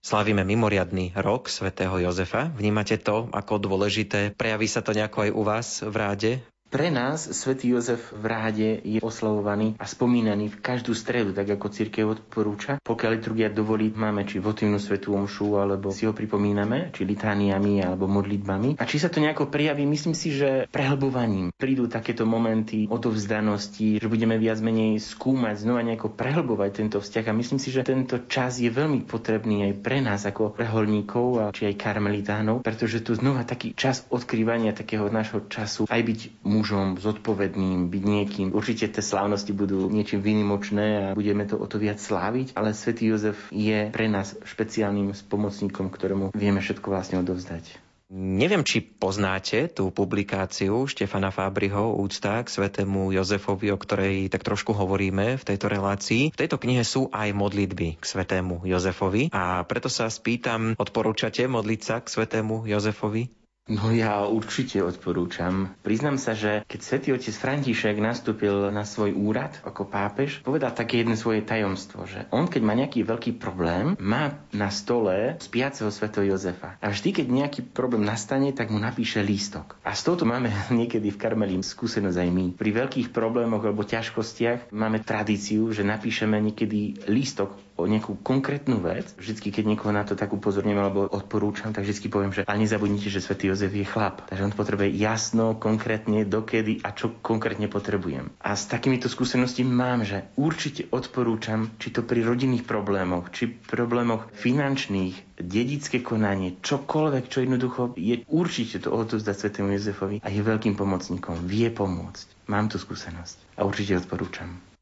Slavíme 0.07 0.47
mimoriadný 0.47 1.19
rok 1.19 1.51
svätého 1.51 1.99
Jozefa. 1.99 2.55
Vnímate 2.55 2.95
to 3.03 3.27
ako 3.35 3.59
dôležité? 3.59 4.39
Prejaví 4.39 4.71
sa 4.71 4.79
to 4.79 4.95
nejako 4.95 5.27
aj 5.27 5.31
u 5.35 5.43
vás 5.43 5.69
v 5.83 5.95
ráde? 5.99 6.31
Pre 6.67 6.91
nás 6.91 7.23
svätý 7.31 7.71
Jozef 7.71 8.11
v 8.11 8.27
ráde 8.27 8.83
je 8.83 8.99
oslavovaný 8.99 9.79
a 9.79 9.87
spomínaný 9.87 10.51
v 10.51 10.59
každú 10.59 10.99
stredu, 10.99 11.31
tak 11.31 11.47
ako 11.47 11.71
církev 11.71 12.19
odporúča. 12.19 12.83
Pokiaľ 12.83 13.11
liturgia 13.23 13.47
dovolí, 13.47 13.95
máme 13.95 14.27
či 14.27 14.43
votívnu 14.43 14.83
svetú 14.83 15.15
omšu, 15.15 15.63
alebo 15.63 15.95
si 15.95 16.11
ho 16.11 16.13
pripomíname, 16.13 16.91
či 16.91 17.07
litániami 17.07 17.87
alebo 17.87 18.11
modlitbami. 18.11 18.83
A 18.83 18.85
či 18.85 18.99
sa 18.99 19.07
to 19.07 19.23
nejako 19.23 19.47
prejaví, 19.47 19.87
myslím 19.87 20.19
si, 20.19 20.35
že 20.35 20.67
prehlbovaním 20.75 21.55
prídu 21.55 21.87
takéto 21.87 22.27
momenty 22.27 22.91
odovzdanosti, 22.91 24.03
že 24.03 24.11
budeme 24.11 24.35
viac 24.35 24.59
menej 24.59 24.99
skúmať, 24.99 25.63
znova 25.63 25.87
nejako 25.87 26.19
prehlbovať 26.19 26.71
tento 26.75 26.99
vzťah. 26.99 27.31
A 27.31 27.39
myslím 27.39 27.63
si, 27.63 27.71
že 27.71 27.87
tento 27.87 28.27
čas 28.27 28.59
je 28.59 28.75
veľmi 28.75 29.07
potrebný 29.07 29.71
aj 29.71 29.73
pre 29.87 30.03
nás 30.03 30.27
ako 30.27 30.51
preholníkov, 30.59 31.55
či 31.55 31.71
aj 31.71 31.79
karmelitánov, 31.79 32.67
pretože 32.67 33.07
tu 33.07 33.15
znova 33.15 33.47
taký 33.47 33.71
čas 33.79 34.03
odkrývania 34.11 34.75
takého 34.75 35.07
nášho 35.07 35.47
času 35.47 35.87
aj 35.87 36.03
byť 36.03 36.21
mužom 36.57 36.97
zodpovedným, 36.97 37.93
byť 37.93 38.03
niekým. 38.03 38.49
Určite 38.57 38.89
tie 38.89 39.05
slávnosti 39.05 39.53
budú 39.53 39.93
niečím 39.93 40.25
výnimočné 40.25 40.87
a 40.97 41.05
budeme 41.13 41.45
to 41.45 41.61
o 41.61 41.67
to 41.69 41.77
viac 41.77 42.01
sláviť, 42.01 42.57
ale 42.57 42.73
svätý 42.73 43.13
Jozef 43.13 43.37
je 43.53 43.93
pre 43.93 44.09
nás 44.09 44.33
špeciálnym 44.49 45.13
spomocníkom, 45.13 45.93
ktorému 45.93 46.33
vieme 46.33 46.65
všetko 46.65 46.89
vlastne 46.89 47.21
odovzdať. 47.21 47.87
Neviem, 48.07 48.63
či 48.63 48.87
poznáte 48.87 49.67
tú 49.67 49.91
publikáciu 49.91 50.87
Štefana 50.87 51.35
Fábriho 51.35 51.91
Úcta 51.99 52.39
k 52.39 52.47
svetému 52.47 53.11
Jozefovi, 53.11 53.75
o 53.75 53.79
ktorej 53.83 54.31
tak 54.31 54.47
trošku 54.47 54.79
hovoríme 54.79 55.35
v 55.35 55.43
tejto 55.43 55.67
relácii. 55.67 56.31
V 56.31 56.39
tejto 56.39 56.55
knihe 56.63 56.87
sú 56.87 57.11
aj 57.11 57.35
modlitby 57.35 57.99
k 57.99 58.05
svetému 58.07 58.63
Jozefovi 58.63 59.35
a 59.35 59.59
preto 59.67 59.91
sa 59.91 60.07
spýtam, 60.07 60.79
odporúčate 60.79 61.51
modliť 61.51 61.81
sa 61.83 61.99
k 61.99 62.07
svetému 62.07 62.71
Jozefovi? 62.71 63.27
No 63.67 63.91
ja 63.91 64.23
určite 64.31 64.79
odporúčam. 64.79 65.75
Priznám 65.83 66.23
sa, 66.23 66.39
že 66.39 66.63
keď 66.71 66.81
svätý 66.87 67.09
otec 67.11 67.35
František 67.35 67.99
nastúpil 67.99 68.71
na 68.71 68.87
svoj 68.87 69.11
úrad 69.19 69.59
ako 69.67 69.91
pápež, 69.91 70.39
povedal 70.47 70.71
také 70.71 71.03
jedno 71.03 71.19
svoje 71.19 71.43
tajomstvo, 71.43 72.07
že 72.07 72.31
on 72.31 72.47
keď 72.47 72.63
má 72.63 72.79
nejaký 72.79 73.03
veľký 73.03 73.43
problém, 73.43 73.99
má 73.99 74.39
na 74.55 74.71
stole 74.71 75.35
spiaceho 75.43 75.91
svätého 75.91 76.31
Jozefa. 76.31 76.79
A 76.79 76.95
vždy, 76.95 77.11
keď 77.11 77.27
nejaký 77.27 77.61
problém 77.67 78.07
nastane, 78.07 78.55
tak 78.55 78.71
mu 78.71 78.79
napíše 78.79 79.19
lístok. 79.19 79.83
A 79.83 79.99
z 79.99 80.15
toho 80.15 80.23
máme 80.23 80.47
niekedy 80.71 81.11
v 81.11 81.19
Karmelím 81.19 81.67
skúsenosť 81.67 82.23
aj 82.23 82.31
my. 82.31 82.47
Pri 82.55 82.71
veľkých 82.71 83.11
problémoch 83.11 83.67
alebo 83.67 83.83
ťažkostiach 83.83 84.71
máme 84.71 85.03
tradíciu, 85.03 85.75
že 85.75 85.83
napíšeme 85.83 86.39
niekedy 86.39 87.11
lístok 87.11 87.66
o 87.77 87.85
nejakú 87.85 88.17
konkrétnu 88.25 88.81
vec, 88.81 89.13
vždycky, 89.21 89.53
keď 89.53 89.65
niekoho 89.69 89.93
na 89.93 90.03
to 90.03 90.17
tak 90.17 90.33
upozorním 90.33 90.81
alebo 90.81 91.05
odporúčam, 91.07 91.77
tak 91.77 91.85
vždycky 91.85 92.09
poviem, 92.09 92.33
že 92.33 92.49
ale 92.49 92.65
nezabudnite, 92.65 93.13
že 93.13 93.21
svätý 93.21 93.53
Jozef 93.53 93.73
je 93.73 93.85
chlap. 93.85 94.25
Takže 94.27 94.45
on 94.49 94.57
potrebuje 94.57 94.97
jasno, 94.97 95.55
konkrétne, 95.55 96.25
dokedy 96.25 96.81
a 96.81 96.97
čo 96.97 97.13
konkrétne 97.21 97.69
potrebujem. 97.69 98.33
A 98.41 98.57
s 98.57 98.67
takýmito 98.67 99.13
skúseností 99.13 99.63
mám, 99.63 100.03
že 100.03 100.27
určite 100.41 100.89
odporúčam, 100.89 101.69
či 101.77 101.93
to 101.93 102.01
pri 102.01 102.25
rodinných 102.25 102.65
problémoch, 102.65 103.29
či 103.31 103.53
problémoch 103.53 104.33
finančných, 104.33 105.37
dedické 105.37 106.01
konanie, 106.01 106.57
čokoľvek, 106.65 107.25
čo 107.29 107.45
jednoducho 107.45 107.93
je 108.01 108.25
určite 108.33 108.81
to 108.81 108.89
odovzdať 108.89 109.37
svetému 109.37 109.77
Jozefovi 109.77 110.25
a 110.25 110.29
je 110.33 110.41
veľkým 110.41 110.81
pomocníkom, 110.81 111.45
vie 111.45 111.69
pomôcť. 111.69 112.49
Mám 112.49 112.73
tu 112.73 112.81
skúsenosť 112.81 113.61
a 113.61 113.69
určite 113.69 114.01
odporúčam. 114.01 114.76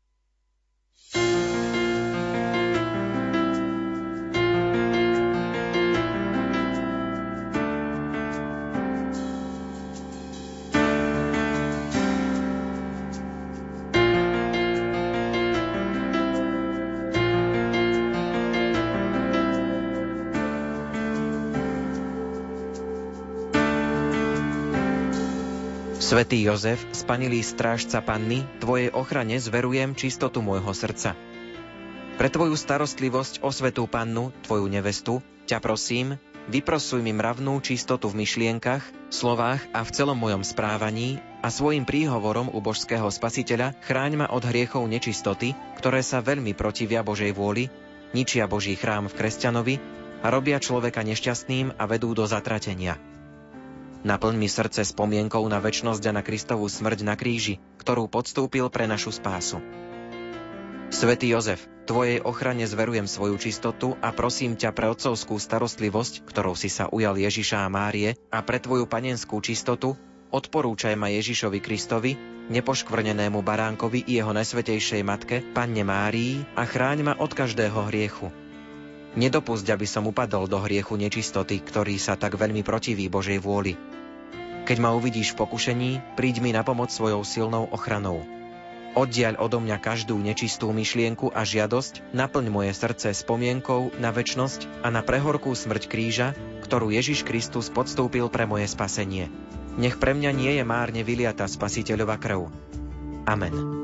Svetý 26.35 26.51
Jozef, 26.51 26.83
spanilý 26.91 27.47
strážca 27.47 28.03
panny, 28.03 28.43
Tvojej 28.59 28.91
ochrane 28.91 29.39
zverujem 29.39 29.95
čistotu 29.95 30.43
môjho 30.43 30.75
srdca. 30.75 31.15
Pre 32.19 32.27
Tvoju 32.27 32.59
starostlivosť 32.59 33.39
o 33.47 33.55
svetú 33.55 33.87
pannu, 33.87 34.35
Tvoju 34.43 34.67
nevestu, 34.67 35.23
ťa 35.47 35.63
prosím, 35.63 36.19
vyprosuj 36.51 37.07
mi 37.07 37.15
mravnú 37.15 37.63
čistotu 37.63 38.11
v 38.11 38.27
myšlienkach, 38.27 38.83
slovách 39.15 39.63
a 39.71 39.87
v 39.87 39.95
celom 39.95 40.19
mojom 40.19 40.43
správaní 40.43 41.23
a 41.39 41.55
svojim 41.55 41.87
príhovorom 41.87 42.51
u 42.51 42.59
božského 42.59 43.07
spasiteľa 43.15 43.79
chráň 43.87 44.19
ma 44.19 44.27
od 44.27 44.43
hriechov 44.43 44.91
nečistoty, 44.91 45.55
ktoré 45.79 46.03
sa 46.03 46.19
veľmi 46.19 46.51
protivia 46.59 47.07
Božej 47.07 47.31
vôli, 47.31 47.71
ničia 48.11 48.51
Boží 48.51 48.75
chrám 48.75 49.07
v 49.07 49.23
kresťanovi 49.23 49.79
a 50.19 50.35
robia 50.35 50.59
človeka 50.59 51.07
nešťastným 51.07 51.79
a 51.79 51.87
vedú 51.87 52.11
do 52.11 52.27
zatratenia. 52.27 53.14
Naplň 54.05 54.37
mi 54.37 54.53
srdce 54.53 54.85
spomienkou 54.85 55.41
na 55.49 55.65
väčnosť 55.65 56.13
a 56.13 56.13
na 56.13 56.21
Kristovú 56.21 56.69
smrť 56.69 57.09
na 57.09 57.17
kríži, 57.17 57.57
ktorú 57.81 58.05
podstúpil 58.13 58.69
pre 58.69 58.85
našu 58.85 59.17
spásu. 59.17 59.65
Svetý 60.93 61.33
Jozef, 61.33 61.65
Tvojej 61.85 62.21
ochrane 62.21 62.65
zverujem 62.65 63.05
svoju 63.05 63.37
čistotu 63.37 63.93
a 64.01 64.09
prosím 64.13 64.57
ťa 64.57 64.73
pre 64.73 64.89
otcovskú 64.89 65.37
starostlivosť, 65.37 66.25
ktorou 66.25 66.57
si 66.57 66.73
sa 66.73 66.89
ujal 66.89 67.17
Ježiša 67.17 67.65
a 67.65 67.69
Márie 67.69 68.17
a 68.33 68.41
pre 68.41 68.57
Tvoju 68.57 68.89
panenskú 68.89 69.41
čistotu, 69.45 69.97
odporúčaj 70.33 70.97
ma 70.97 71.13
Ježišovi 71.13 71.61
Kristovi, 71.61 72.17
nepoškvrnenému 72.49 73.41
baránkovi 73.41 74.05
i 74.05 74.17
jeho 74.17 74.33
najsvetejšej 74.33 75.03
matke, 75.05 75.45
Panne 75.53 75.85
Márii 75.85 76.45
a 76.57 76.65
chráň 76.65 77.05
ma 77.05 77.15
od 77.21 77.33
každého 77.37 77.93
hriechu. 77.93 78.33
Nedopusť, 79.15 79.77
aby 79.77 79.87
som 79.87 80.09
upadol 80.09 80.49
do 80.49 80.59
hriechu 80.65 80.97
nečistoty, 80.97 81.61
ktorý 81.61 82.01
sa 82.01 82.17
tak 82.17 82.41
veľmi 82.41 82.65
protiví 82.65 83.13
Božej 83.13 83.45
vôli. 83.45 83.77
Keď 84.65 84.77
ma 84.81 84.97
uvidíš 84.97 85.37
v 85.37 85.45
pokušení, 85.45 85.91
príď 86.17 86.41
mi 86.41 86.57
na 86.57 86.65
pomoc 86.65 86.89
svojou 86.89 87.21
silnou 87.21 87.69
ochranou. 87.69 88.25
Oddiaľ 88.97 89.43
odo 89.43 89.61
mňa 89.61 89.77
každú 89.77 90.17
nečistú 90.17 90.73
myšlienku 90.73 91.29
a 91.35 91.45
žiadosť, 91.45 92.15
naplň 92.17 92.47
moje 92.49 92.73
srdce 92.73 93.13
spomienkou 93.13 93.93
na 94.01 94.15
väčnosť 94.15 94.87
a 94.87 94.89
na 94.89 95.05
prehorkú 95.05 95.53
smrť 95.53 95.85
kríža, 95.91 96.33
ktorú 96.65 96.95
Ježiš 96.95 97.27
Kristus 97.29 97.69
podstúpil 97.69 98.31
pre 98.33 98.49
moje 98.49 98.71
spasenie. 98.71 99.29
Nech 99.77 99.99
pre 100.01 100.17
mňa 100.17 100.31
nie 100.33 100.53
je 100.57 100.65
márne 100.65 101.03
vyliata 101.03 101.45
spasiteľova 101.45 102.17
krv. 102.17 102.49
Amen. 103.27 103.84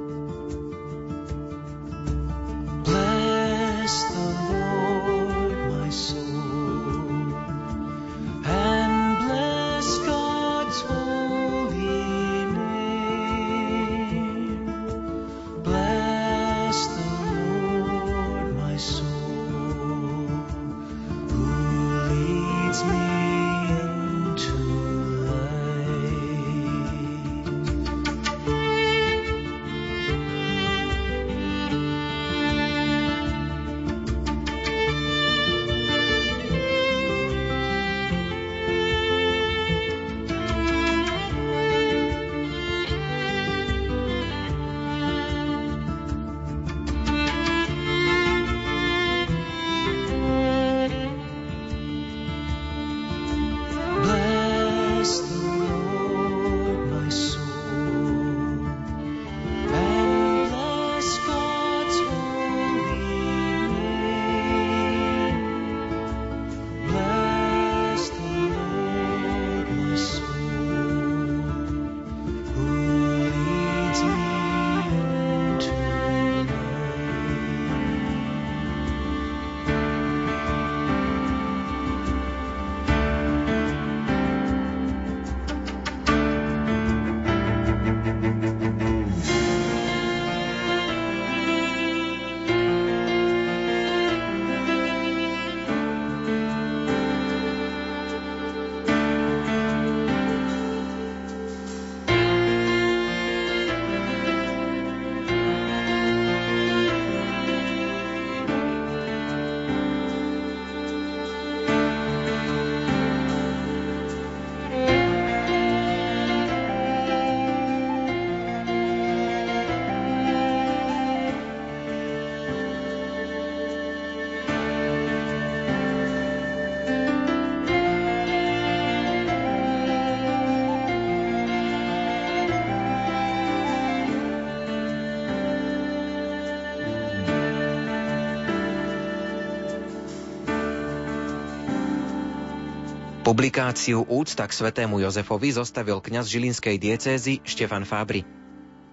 Publikáciu 143.30 144.02
Úcta 144.10 144.42
k 144.42 144.50
svetému 144.50 144.98
Jozefovi 145.06 145.54
zostavil 145.54 146.02
kňaz 146.02 146.26
žilinskej 146.26 146.82
diecézy 146.82 147.38
Štefan 147.46 147.86
Fábry. 147.86 148.26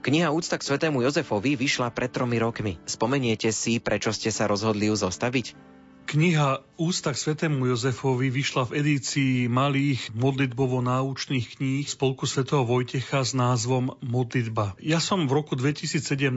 Kniha 0.06 0.30
Úcta 0.30 0.62
k 0.62 0.67
svetému 0.69 1.02
Jozefovi 1.02 1.58
vyšla 1.58 1.89
pred 1.89 2.13
tromi 2.13 2.38
rokmi. 2.38 2.78
Spomeniete 2.86 3.50
si, 3.50 3.82
prečo 3.82 4.13
ste 4.13 4.30
sa 4.30 4.45
rozhodli 4.45 4.93
ju 4.93 4.95
zostaviť? 5.10 5.58
Kniha 6.08 6.63
Ústa 6.80 7.12
k 7.12 7.20
svetému 7.20 7.67
Jozefovi 7.67 8.32
vyšla 8.32 8.72
v 8.72 8.80
edícii 8.80 9.52
malých 9.52 10.15
modlitbovo-náučných 10.15 11.60
kníh 11.60 11.84
Spolku 11.84 12.24
svätého 12.24 12.63
Vojtecha 12.63 13.28
s 13.28 13.36
názvom 13.36 13.91
Modlitba. 14.00 14.80
Ja 14.80 15.04
som 15.04 15.28
v 15.28 15.36
roku 15.36 15.60
2017 15.60 16.32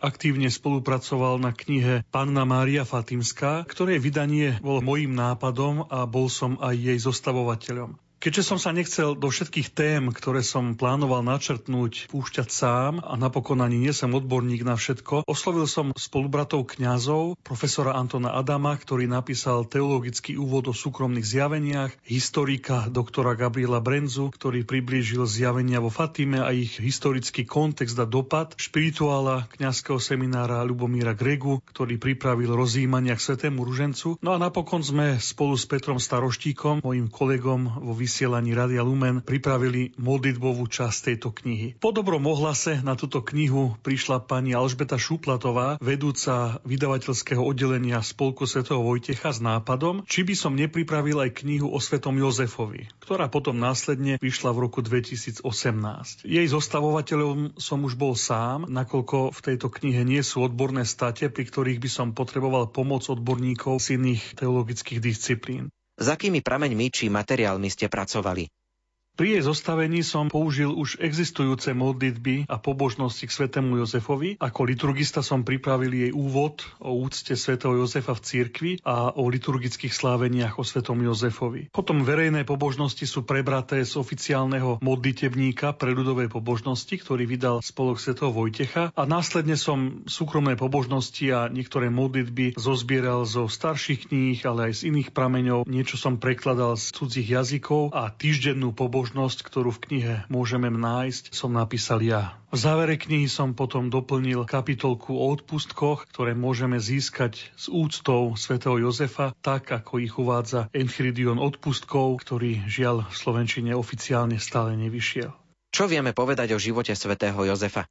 aktívne 0.00 0.48
spolupracoval 0.48 1.36
na 1.36 1.52
knihe 1.52 2.00
Panna 2.08 2.48
Mária 2.48 2.88
Fatimská, 2.88 3.68
ktorej 3.68 4.00
vydanie 4.00 4.56
bolo 4.64 4.80
mojím 4.80 5.12
nápadom 5.12 5.84
a 5.92 6.08
bol 6.08 6.32
som 6.32 6.56
aj 6.64 6.72
jej 6.72 6.96
zostavovateľom. 6.96 8.03
Keďže 8.24 8.40
som 8.40 8.56
sa 8.56 8.72
nechcel 8.72 9.12
do 9.20 9.28
všetkých 9.28 9.76
tém, 9.76 10.08
ktoré 10.08 10.40
som 10.40 10.80
plánoval 10.80 11.20
načrtnúť, 11.20 12.08
púšťať 12.08 12.48
sám 12.48 13.04
a 13.04 13.20
napokon 13.20 13.60
ani 13.60 13.76
nie 13.76 13.92
som 13.92 14.16
odborník 14.16 14.64
na 14.64 14.80
všetko, 14.80 15.28
oslovil 15.28 15.68
som 15.68 15.92
spolubratov 15.92 16.72
kňazov, 16.72 17.36
profesora 17.44 17.92
Antona 17.92 18.32
Adama, 18.32 18.80
ktorý 18.80 19.04
napísal 19.12 19.68
teologický 19.68 20.40
úvod 20.40 20.72
o 20.72 20.74
súkromných 20.74 21.20
zjaveniach, 21.20 21.92
historika 22.08 22.88
doktora 22.88 23.36
Gabriela 23.36 23.84
Brenzu, 23.84 24.32
ktorý 24.32 24.64
priblížil 24.64 25.28
zjavenia 25.28 25.84
vo 25.84 25.92
Fatime 25.92 26.40
a 26.40 26.48
ich 26.48 26.80
historický 26.80 27.44
kontext 27.44 28.00
a 28.00 28.08
dopad, 28.08 28.56
špirituála 28.56 29.52
kňazského 29.60 30.00
seminára 30.00 30.64
Lubomíra 30.64 31.12
Gregu, 31.12 31.60
ktorý 31.60 32.00
pripravil 32.00 32.56
rozjímania 32.56 33.20
k 33.20 33.24
Svetému 33.36 33.68
Ružencu. 33.68 34.16
No 34.24 34.32
a 34.32 34.40
napokon 34.40 34.80
sme 34.80 35.20
spolu 35.20 35.60
s 35.60 35.68
Petrom 35.68 36.00
Staroštíkom, 36.00 36.80
mojim 36.80 37.12
kolegom 37.12 37.84
vo 37.84 37.92
vysielaní 38.14 38.54
Radia 38.54 38.86
Lumen 38.86 39.26
pripravili 39.26 39.90
modlitbovú 39.98 40.70
časť 40.70 41.10
tejto 41.10 41.34
knihy. 41.34 41.74
Po 41.82 41.90
dobrom 41.90 42.22
ohlase 42.30 42.78
na 42.78 42.94
túto 42.94 43.26
knihu 43.26 43.74
prišla 43.82 44.22
pani 44.22 44.54
Alžbeta 44.54 44.94
Šuplatová, 44.94 45.82
vedúca 45.82 46.62
vydavateľského 46.62 47.42
oddelenia 47.42 47.98
Spolku 48.06 48.46
svätého 48.46 48.78
Vojtecha 48.86 49.34
s 49.34 49.42
nápadom, 49.42 50.06
či 50.06 50.22
by 50.22 50.38
som 50.38 50.54
nepripravil 50.54 51.26
aj 51.26 51.42
knihu 51.42 51.66
o 51.66 51.82
svetom 51.82 52.14
Jozefovi, 52.14 52.86
ktorá 53.02 53.26
potom 53.26 53.58
následne 53.58 54.22
vyšla 54.22 54.54
v 54.54 54.62
roku 54.70 54.78
2018. 54.78 55.42
Jej 56.22 56.46
zostavovateľom 56.54 57.58
som 57.58 57.82
už 57.82 57.98
bol 57.98 58.14
sám, 58.14 58.70
nakoľko 58.70 59.34
v 59.34 59.40
tejto 59.42 59.74
knihe 59.74 60.06
nie 60.06 60.22
sú 60.22 60.46
odborné 60.46 60.86
state, 60.86 61.34
pri 61.34 61.50
ktorých 61.50 61.82
by 61.82 61.90
som 61.90 62.14
potreboval 62.14 62.70
pomoc 62.70 63.10
odborníkov 63.10 63.82
z 63.82 63.98
iných 63.98 64.38
teologických 64.38 65.02
disciplín. 65.02 65.74
S 65.94 66.06
akými 66.10 66.42
prameňmi 66.42 66.90
či 66.90 67.06
materiálmi 67.06 67.70
ste 67.70 67.86
pracovali? 67.86 68.63
Pri 69.14 69.38
jej 69.38 69.46
zostavení 69.46 70.02
som 70.02 70.26
použil 70.26 70.74
už 70.74 70.98
existujúce 70.98 71.70
modlitby 71.70 72.50
a 72.50 72.58
pobožnosti 72.58 73.30
k 73.30 73.30
svetému 73.30 73.78
Jozefovi. 73.78 74.42
Ako 74.42 74.66
liturgista 74.66 75.22
som 75.22 75.46
pripravil 75.46 75.94
jej 75.94 76.10
úvod 76.10 76.66
o 76.82 76.98
úcte 76.98 77.38
svätého 77.38 77.78
Jozefa 77.78 78.18
v 78.18 78.24
cirkvi 78.26 78.72
a 78.82 79.14
o 79.14 79.30
liturgických 79.30 79.94
sláveniach 79.94 80.58
o 80.58 80.66
svetom 80.66 80.98
Jozefovi. 80.98 81.70
Potom 81.70 82.02
verejné 82.02 82.42
pobožnosti 82.42 83.06
sú 83.06 83.22
prebraté 83.22 83.86
z 83.86 83.94
oficiálneho 83.94 84.82
modlitebníka 84.82 85.78
pre 85.78 85.94
ľudové 85.94 86.26
pobožnosti, 86.26 86.98
ktorý 86.98 87.30
vydal 87.30 87.62
spolok 87.62 88.02
svätého 88.02 88.34
Vojtecha 88.34 88.90
a 88.98 89.02
následne 89.06 89.54
som 89.54 90.02
súkromné 90.10 90.58
pobožnosti 90.58 91.30
a 91.30 91.46
niektoré 91.46 91.86
modlitby 91.86 92.58
zozbieral 92.58 93.30
zo 93.30 93.46
starších 93.46 94.10
kníh, 94.10 94.42
ale 94.42 94.74
aj 94.74 94.82
z 94.82 94.90
iných 94.90 95.14
prameňov. 95.14 95.70
Niečo 95.70 96.02
som 96.02 96.18
prekladal 96.18 96.74
z 96.74 96.90
cudzích 96.98 97.30
jazykov 97.30 97.94
a 97.94 98.10
týždennú 98.10 98.74
pobožnosť 98.74 99.03
možnosť, 99.04 99.44
ktorú 99.44 99.68
v 99.76 99.82
knihe 99.84 100.14
môžeme 100.32 100.72
nájsť, 100.72 101.36
som 101.36 101.52
napísal 101.52 102.00
ja. 102.00 102.40
V 102.48 102.56
závere 102.56 102.96
knihy 102.96 103.28
som 103.28 103.52
potom 103.52 103.92
doplnil 103.92 104.48
kapitolku 104.48 105.12
o 105.12 105.28
odpustkoch, 105.28 106.08
ktoré 106.08 106.32
môžeme 106.32 106.80
získať 106.80 107.52
s 107.52 107.68
úctou 107.68 108.32
svätého 108.40 108.80
Jozefa, 108.80 109.36
tak 109.44 109.68
ako 109.68 110.00
ich 110.00 110.16
uvádza 110.16 110.72
Enchiridion 110.72 111.36
odpustkov, 111.36 112.16
ktorý 112.24 112.64
žiaľ 112.64 113.04
v 113.04 113.14
Slovenčine 113.20 113.76
oficiálne 113.76 114.40
stále 114.40 114.72
nevyšiel. 114.80 115.36
Čo 115.68 115.84
vieme 115.84 116.16
povedať 116.16 116.56
o 116.56 116.58
živote 116.58 116.96
svätého 116.96 117.36
Jozefa? 117.44 117.84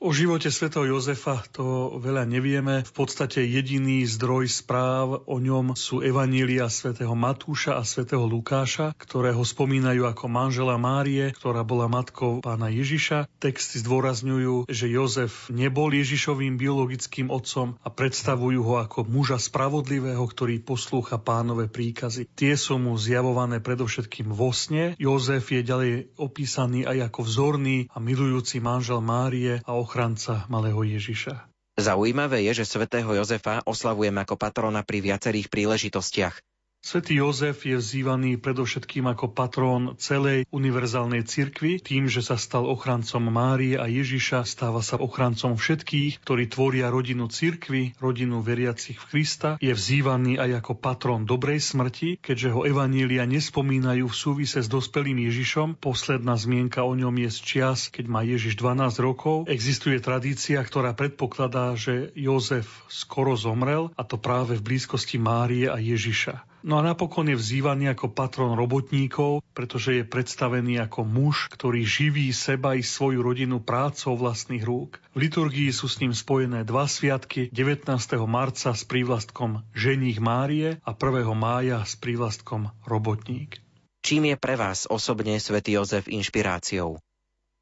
O 0.00 0.16
živote 0.16 0.48
svätého 0.48 0.96
Jozefa 0.96 1.44
to 1.52 2.00
veľa 2.00 2.24
nevieme. 2.24 2.88
V 2.88 2.92
podstate 3.04 3.44
jediný 3.44 4.08
zdroj 4.08 4.48
správ 4.48 5.28
o 5.28 5.36
ňom 5.36 5.76
sú 5.76 6.00
evanília 6.00 6.72
svätého 6.72 7.12
Matúša 7.12 7.76
a 7.76 7.84
svätého 7.84 8.24
Lukáša, 8.24 8.96
ktoré 8.96 9.36
ho 9.36 9.44
spomínajú 9.44 10.08
ako 10.08 10.24
manžela 10.32 10.80
Márie, 10.80 11.36
ktorá 11.36 11.68
bola 11.68 11.84
matkou 11.84 12.40
pána 12.40 12.72
Ježiša. 12.72 13.28
Texty 13.44 13.84
zdôrazňujú, 13.84 14.72
že 14.72 14.88
Jozef 14.88 15.52
nebol 15.52 15.92
Ježišovým 15.92 16.56
biologickým 16.56 17.28
otcom 17.28 17.76
a 17.84 17.92
predstavujú 17.92 18.60
ho 18.64 18.80
ako 18.80 19.04
muža 19.04 19.36
spravodlivého, 19.36 20.24
ktorý 20.24 20.64
poslúcha 20.64 21.20
pánové 21.20 21.68
príkazy. 21.68 22.24
Tie 22.32 22.56
sú 22.56 22.80
mu 22.80 22.96
zjavované 22.96 23.60
predovšetkým 23.60 24.32
vo 24.32 24.48
sne. 24.56 24.96
Jozef 24.96 25.52
je 25.52 25.60
ďalej 25.60 25.92
opísaný 26.16 26.88
aj 26.88 27.12
ako 27.12 27.20
vzorný 27.20 27.92
a 27.92 28.00
milujúci 28.00 28.64
manžel 28.64 29.04
Márie 29.04 29.60
a 29.60 29.89
ochranca 29.90 30.46
malého 30.46 30.86
Ježiša. 30.86 31.50
Zaujímavé 31.74 32.46
je, 32.46 32.62
že 32.62 32.78
svätého 32.78 33.10
Jozefa 33.10 33.66
oslavujeme 33.66 34.22
ako 34.22 34.38
patrona 34.38 34.86
pri 34.86 35.02
viacerých 35.02 35.50
príležitostiach. 35.50 36.38
Svetý 36.80 37.20
Jozef 37.20 37.68
je 37.68 37.76
vzývaný 37.76 38.40
predovšetkým 38.40 39.04
ako 39.04 39.36
patrón 39.36 40.00
celej 40.00 40.48
univerzálnej 40.48 41.28
cirkvi, 41.28 41.76
tým, 41.76 42.08
že 42.08 42.24
sa 42.24 42.40
stal 42.40 42.64
ochrancom 42.64 43.20
Márie 43.30 43.76
a 43.76 43.84
Ježiša, 43.84 44.48
stáva 44.48 44.80
sa 44.80 44.96
ochrancom 44.96 45.60
všetkých, 45.60 46.24
ktorí 46.24 46.48
tvoria 46.48 46.88
rodinu 46.88 47.28
cirkvi, 47.28 47.94
rodinu 48.00 48.40
veriacich 48.40 48.96
v 48.96 49.06
Krista, 49.12 49.60
je 49.60 49.76
vzývaný 49.76 50.40
aj 50.40 50.64
ako 50.64 50.72
patrón 50.80 51.28
dobrej 51.28 51.60
smrti, 51.60 52.16
keďže 52.16 52.48
ho 52.48 52.64
evanília 52.64 53.28
nespomínajú 53.28 54.08
v 54.08 54.16
súvise 54.16 54.64
s 54.64 54.66
dospelým 54.66 55.20
Ježišom. 55.28 55.78
Posledná 55.84 56.34
zmienka 56.40 56.80
o 56.82 56.96
ňom 56.96 57.12
je 57.22 57.30
z 57.30 57.38
čias, 57.44 57.92
keď 57.92 58.08
má 58.08 58.24
Ježiš 58.24 58.56
12 58.56 58.98
rokov. 59.04 59.46
Existuje 59.52 60.00
tradícia, 60.00 60.64
ktorá 60.64 60.96
predpokladá, 60.96 61.76
že 61.76 62.08
Jozef 62.16 62.66
skoro 62.88 63.36
zomrel, 63.36 63.92
a 63.94 64.02
to 64.02 64.16
práve 64.16 64.56
v 64.56 64.64
blízkosti 64.64 65.20
Márie 65.20 65.68
a 65.68 65.76
Ježiša. 65.76 66.49
No 66.60 66.76
a 66.76 66.84
napokon 66.84 67.24
je 67.32 67.40
vzývaný 67.40 67.96
ako 67.96 68.12
patron 68.12 68.52
robotníkov, 68.52 69.40
pretože 69.56 69.96
je 69.96 70.04
predstavený 70.04 70.76
ako 70.84 71.08
muž, 71.08 71.48
ktorý 71.48 71.80
živí 71.88 72.28
seba 72.36 72.76
i 72.76 72.84
svoju 72.84 73.24
rodinu 73.24 73.64
prácou 73.64 74.12
vlastných 74.12 74.60
rúk. 74.60 75.00
V 75.16 75.24
liturgii 75.24 75.72
sú 75.72 75.88
s 75.88 76.04
ním 76.04 76.12
spojené 76.12 76.68
dva 76.68 76.84
sviatky, 76.84 77.48
19. 77.48 77.88
marca 78.28 78.76
s 78.76 78.84
prívlastkom 78.84 79.64
ženích 79.72 80.20
Márie 80.20 80.76
a 80.84 80.92
1. 80.92 81.32
mája 81.32 81.80
s 81.80 81.96
prívlastkom 81.96 82.68
robotník. 82.84 83.64
Čím 84.04 84.32
je 84.32 84.36
pre 84.36 84.56
vás 84.60 84.84
osobne 84.84 85.40
svätý 85.40 85.80
Jozef 85.80 86.12
inšpiráciou? 86.12 87.00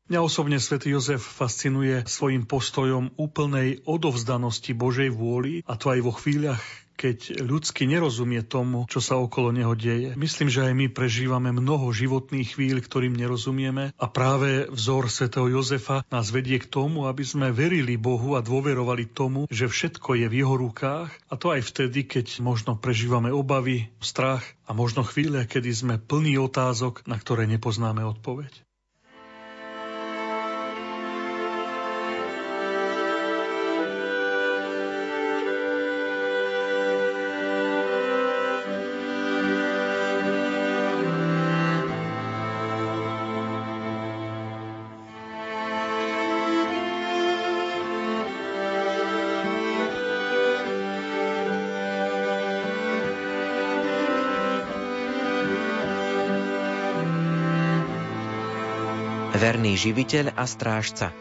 Mňa 0.09 0.21
osobne 0.25 0.57
svätý 0.57 0.97
Jozef 0.97 1.21
fascinuje 1.21 2.03
svojim 2.09 2.49
postojom 2.49 3.15
úplnej 3.21 3.85
odovzdanosti 3.85 4.73
Božej 4.73 5.13
vôli 5.13 5.61
a 5.69 5.77
to 5.77 5.93
aj 5.93 6.01
vo 6.01 6.17
chvíľach, 6.17 6.65
keď 6.99 7.47
ľudsky 7.47 7.87
nerozumie 7.87 8.43
tomu, 8.43 8.91
čo 8.91 8.99
sa 8.99 9.15
okolo 9.15 9.55
neho 9.55 9.79
deje. 9.79 10.19
Myslím, 10.19 10.51
že 10.51 10.67
aj 10.67 10.75
my 10.75 10.87
prežívame 10.91 11.55
mnoho 11.55 11.95
životných 11.95 12.59
chvíľ, 12.59 12.83
ktorým 12.83 13.15
nerozumieme 13.15 13.95
a 13.95 14.07
práve 14.11 14.67
vzor 14.67 15.07
svätého 15.07 15.47
Jozefa 15.47 16.03
nás 16.11 16.35
vedie 16.35 16.59
k 16.59 16.67
tomu, 16.67 17.07
aby 17.07 17.23
sme 17.23 17.55
verili 17.55 17.95
Bohu 17.95 18.35
a 18.35 18.43
dôverovali 18.43 19.07
tomu, 19.15 19.47
že 19.47 19.71
všetko 19.71 20.19
je 20.19 20.27
v 20.27 20.39
jeho 20.43 20.59
rukách 20.59 21.15
a 21.31 21.35
to 21.39 21.55
aj 21.55 21.63
vtedy, 21.63 22.03
keď 22.03 22.43
možno 22.43 22.75
prežívame 22.75 23.31
obavy, 23.31 23.95
strach 24.03 24.43
a 24.67 24.75
možno 24.75 25.07
chvíle, 25.07 25.47
kedy 25.47 25.71
sme 25.71 25.95
plní 26.03 26.35
otázok, 26.43 27.07
na 27.07 27.15
ktoré 27.15 27.47
nepoznáme 27.47 28.03
odpoveď. 28.03 28.68
Živiteľ 59.79 60.35
a 60.35 60.43
strážca. 60.43 61.15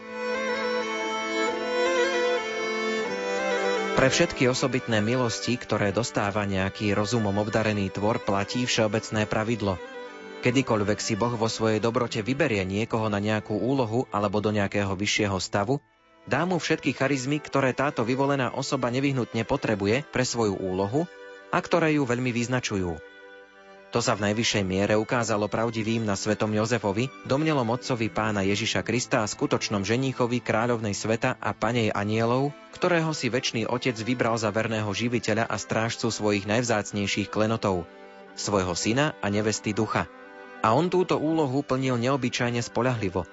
Pre 3.94 4.08
všetky 4.10 4.50
osobitné 4.50 4.98
milosti, 4.98 5.54
ktoré 5.58 5.94
dostáva 5.94 6.42
nejaký 6.42 6.94
rozumom 6.94 7.34
obdarený 7.38 7.90
tvor, 7.94 8.18
platí 8.22 8.66
všeobecné 8.66 9.30
pravidlo. 9.30 9.78
Kedykoľvek 10.42 10.98
si 11.02 11.18
Boh 11.18 11.34
vo 11.34 11.50
svojej 11.50 11.82
dobrote 11.82 12.22
vyberie 12.22 12.62
niekoho 12.62 13.10
na 13.10 13.18
nejakú 13.18 13.58
úlohu 13.58 14.06
alebo 14.14 14.38
do 14.38 14.54
nejakého 14.54 14.94
vyššieho 14.94 15.38
stavu, 15.42 15.82
dá 16.30 16.46
mu 16.46 16.62
všetky 16.62 16.94
charizmy, 16.94 17.42
ktoré 17.42 17.74
táto 17.74 18.06
vyvolená 18.06 18.54
osoba 18.54 18.86
nevyhnutne 18.90 19.42
potrebuje 19.42 20.06
pre 20.14 20.22
svoju 20.22 20.54
úlohu 20.62 21.10
a 21.50 21.58
ktoré 21.58 21.98
ju 21.98 22.06
veľmi 22.06 22.30
vyznačujú. 22.30 23.07
To 23.88 24.04
sa 24.04 24.12
v 24.12 24.28
najvyššej 24.28 24.64
miere 24.68 25.00
ukázalo 25.00 25.48
pravdivým 25.48 26.04
na 26.04 26.12
svetom 26.12 26.52
Jozefovi, 26.52 27.08
domnelom 27.24 27.64
otcovi 27.72 28.12
pána 28.12 28.44
Ježiša 28.44 28.84
Krista 28.84 29.24
a 29.24 29.30
skutočnom 29.30 29.80
ženíchovi 29.80 30.44
kráľovnej 30.44 30.92
sveta 30.92 31.40
a 31.40 31.56
panej 31.56 31.96
anielov, 31.96 32.52
ktorého 32.76 33.16
si 33.16 33.32
väčší 33.32 33.64
otec 33.64 33.96
vybral 34.04 34.36
za 34.36 34.52
verného 34.52 34.92
živiteľa 34.92 35.48
a 35.48 35.56
strážcu 35.56 36.12
svojich 36.12 36.44
najvzácnejších 36.44 37.32
klenotov, 37.32 37.88
svojho 38.36 38.76
syna 38.76 39.16
a 39.24 39.32
nevesty 39.32 39.72
ducha. 39.72 40.04
A 40.60 40.76
on 40.76 40.92
túto 40.92 41.16
úlohu 41.16 41.64
plnil 41.64 41.96
neobyčajne 41.96 42.60
spolahlivo. 42.60 43.24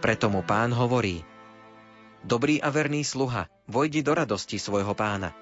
Preto 0.00 0.32
mu 0.32 0.40
pán 0.40 0.72
hovorí 0.72 1.20
Dobrý 2.24 2.56
a 2.56 2.72
verný 2.72 3.04
sluha, 3.04 3.52
vojdi 3.68 4.00
do 4.00 4.16
radosti 4.16 4.56
svojho 4.56 4.96
pána. 4.96 5.36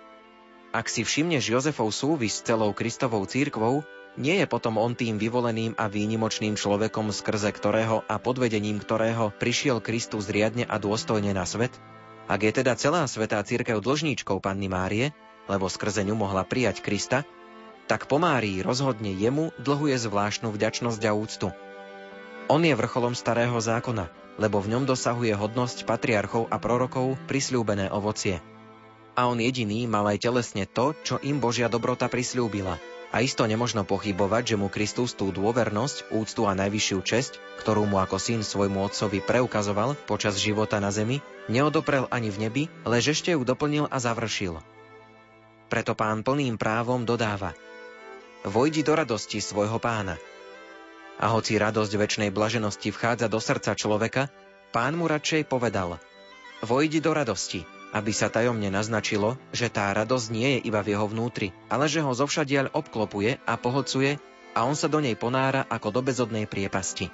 Ak 0.75 0.91
si 0.91 1.07
všimneš 1.07 1.47
Jozefov 1.47 1.95
súvis 1.95 2.43
s 2.43 2.43
celou 2.43 2.75
Kristovou 2.75 3.23
církvou, 3.23 3.87
nie 4.21 4.45
je 4.45 4.47
potom 4.49 4.77
on 4.77 4.93
tým 4.93 5.17
vyvoleným 5.17 5.73
a 5.81 5.89
výnimočným 5.89 6.53
človekom, 6.53 7.09
skrze 7.09 7.49
ktorého 7.49 8.05
a 8.05 8.21
podvedením 8.21 8.77
ktorého 8.77 9.33
prišiel 9.33 9.81
Kristus 9.81 10.29
riadne 10.29 10.69
a 10.69 10.77
dôstojne 10.77 11.33
na 11.33 11.49
svet? 11.49 11.73
Ak 12.29 12.45
je 12.45 12.53
teda 12.53 12.77
celá 12.77 13.09
svetá 13.09 13.41
církev 13.41 13.81
dlžníčkou 13.81 14.37
Panny 14.45 14.69
Márie, 14.69 15.17
lebo 15.49 15.73
skrze 15.73 16.05
ňu 16.05 16.13
mohla 16.13 16.45
prijať 16.45 16.85
Krista, 16.85 17.25
tak 17.89 18.05
po 18.05 18.21
Márii 18.21 18.61
rozhodne 18.61 19.17
jemu 19.17 19.51
dlhuje 19.57 19.97
zvláštnu 19.97 20.53
vďačnosť 20.53 21.03
a 21.09 21.13
úctu. 21.17 21.49
On 22.53 22.61
je 22.61 22.77
vrcholom 22.77 23.17
starého 23.17 23.57
zákona, 23.57 24.13
lebo 24.37 24.61
v 24.61 24.77
ňom 24.77 24.85
dosahuje 24.85 25.33
hodnosť 25.33 25.89
patriarchov 25.89 26.53
a 26.53 26.61
prorokov 26.61 27.17
prisľúbené 27.33 27.89
ovocie. 27.89 28.45
A 29.17 29.29
on 29.29 29.41
jediný 29.41 29.89
mal 29.89 30.05
aj 30.09 30.25
telesne 30.25 30.65
to, 30.69 30.93
čo 31.01 31.17
im 31.25 31.41
Božia 31.41 31.73
dobrota 31.73 32.13
prisľúbila– 32.13 32.77
a 33.13 33.21
isto 33.21 33.45
nemožno 33.45 33.85
pochybovať, 33.85 34.57
že 34.57 34.57
mu 34.57 34.73
Kristus 34.73 35.13
tú 35.13 35.29
dôvernosť, 35.29 36.17
úctu 36.17 36.49
a 36.49 36.57
najvyššiu 36.57 36.99
česť, 37.05 37.33
ktorú 37.61 37.85
mu 37.85 38.01
ako 38.01 38.17
syn 38.17 38.41
svojmu 38.41 38.81
otcovi 38.89 39.21
preukazoval 39.21 39.93
počas 40.09 40.41
života 40.41 40.81
na 40.81 40.89
zemi, 40.89 41.21
neodoprel 41.53 42.09
ani 42.09 42.33
v 42.33 42.49
nebi, 42.49 42.63
lež 42.89 43.13
ešte 43.13 43.37
ju 43.37 43.45
doplnil 43.45 43.85
a 43.93 44.01
završil. 44.01 44.65
Preto 45.69 45.93
pán 45.93 46.25
plným 46.25 46.57
právom 46.57 47.05
dodáva 47.05 47.53
Vojdi 48.43 48.83
do 48.83 48.97
radosti 48.97 49.39
svojho 49.39 49.79
pána. 49.79 50.19
A 51.23 51.31
hoci 51.31 51.55
radosť 51.61 51.93
väčšnej 51.95 52.31
blaženosti 52.35 52.91
vchádza 52.91 53.31
do 53.31 53.39
srdca 53.39 53.77
človeka, 53.79 54.33
pán 54.75 54.97
mu 54.99 55.07
radšej 55.07 55.47
povedal 55.47 56.01
Vojdi 56.65 56.99
do 56.99 57.15
radosti, 57.15 57.63
aby 57.93 58.11
sa 58.11 58.33
tajomne 58.33 58.73
naznačilo, 58.73 59.37
že 59.53 59.69
tá 59.69 59.93
radosť 59.93 60.27
nie 60.33 60.49
je 60.59 60.73
iba 60.73 60.81
v 60.81 60.97
jeho 60.97 61.07
vnútri, 61.07 61.53
ale 61.69 61.87
že 61.87 62.01
ho 62.01 62.11
zovšadiaľ 62.17 62.73
obklopuje 62.73 63.39
a 63.45 63.55
pohodcuje 63.61 64.17
a 64.57 64.65
on 64.65 64.77
sa 64.77 64.89
do 64.89 64.99
nej 64.99 65.17
ponára 65.17 65.69
ako 65.69 65.93
do 65.93 66.01
bezodnej 66.01 66.49
priepasti. 66.49 67.13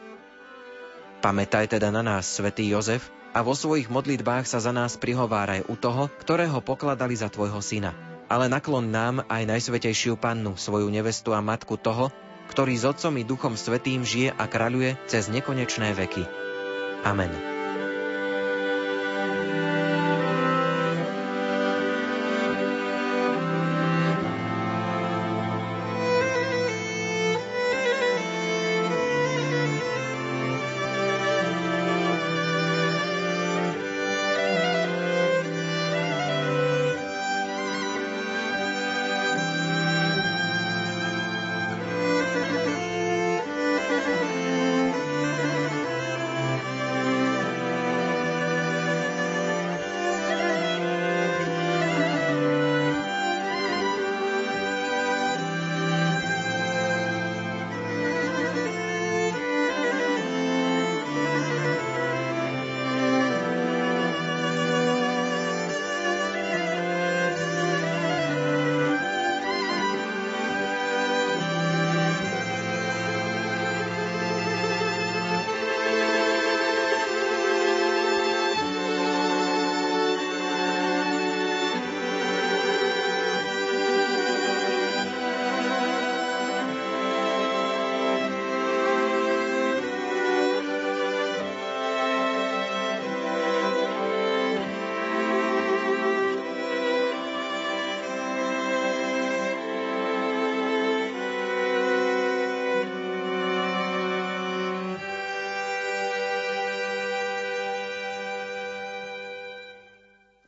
Pamätaj 1.18 1.74
teda 1.74 1.90
na 1.90 2.06
nás, 2.06 2.30
svätý 2.30 2.70
Jozef, 2.70 3.10
a 3.34 3.44
vo 3.44 3.52
svojich 3.52 3.92
modlitbách 3.92 4.48
sa 4.48 4.62
za 4.62 4.72
nás 4.72 4.96
prihováraj 4.96 5.66
u 5.68 5.76
toho, 5.76 6.08
ktorého 6.22 6.62
pokladali 6.64 7.12
za 7.18 7.28
tvojho 7.28 7.60
syna. 7.60 7.92
Ale 8.28 8.48
naklon 8.48 8.88
nám 8.92 9.24
aj 9.28 9.48
Najsvetejšiu 9.48 10.20
pannu, 10.20 10.56
svoju 10.56 10.88
nevestu 10.88 11.32
a 11.32 11.40
matku 11.40 11.80
toho, 11.80 12.12
ktorý 12.48 12.74
s 12.76 12.84
Otcom 12.84 13.14
i 13.20 13.24
Duchom 13.24 13.56
Svetým 13.56 14.04
žije 14.04 14.32
a 14.32 14.44
kráľuje 14.48 14.96
cez 15.08 15.28
nekonečné 15.28 15.96
veky. 15.96 16.24
Amen. 17.04 17.57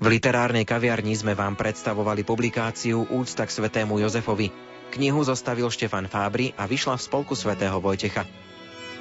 V 0.00 0.08
literárnej 0.08 0.64
kaviarni 0.64 1.12
sme 1.12 1.36
vám 1.36 1.60
predstavovali 1.60 2.24
publikáciu 2.24 3.04
Úcta 3.12 3.44
k 3.44 3.52
svetému 3.52 4.00
Jozefovi. 4.00 4.48
Knihu 4.96 5.20
zostavil 5.20 5.68
Štefan 5.68 6.08
Fábry 6.08 6.56
a 6.56 6.64
vyšla 6.64 6.96
v 6.96 7.04
spolku 7.04 7.36
svätého 7.36 7.76
Vojtecha. 7.84 8.24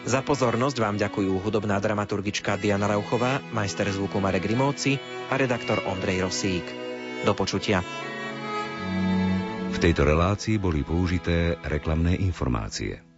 Za 0.04 0.20
pozornosť 0.20 0.76
vám 0.76 1.00
ďakujú 1.00 1.40
hudobná 1.40 1.80
dramaturgička 1.80 2.60
Diana 2.60 2.92
Rauchová, 2.92 3.40
majster 3.56 3.88
zvuku 3.88 4.20
Marek 4.20 4.44
Rimóci 4.44 5.00
a 5.32 5.40
redaktor 5.40 5.80
Ondrej 5.88 6.28
Rosík. 6.28 6.68
Do 7.24 7.32
počutia. 7.32 7.80
V 9.72 9.78
tejto 9.80 10.04
relácii 10.04 10.60
boli 10.60 10.84
použité 10.84 11.56
reklamné 11.64 12.20
informácie. 12.20 13.09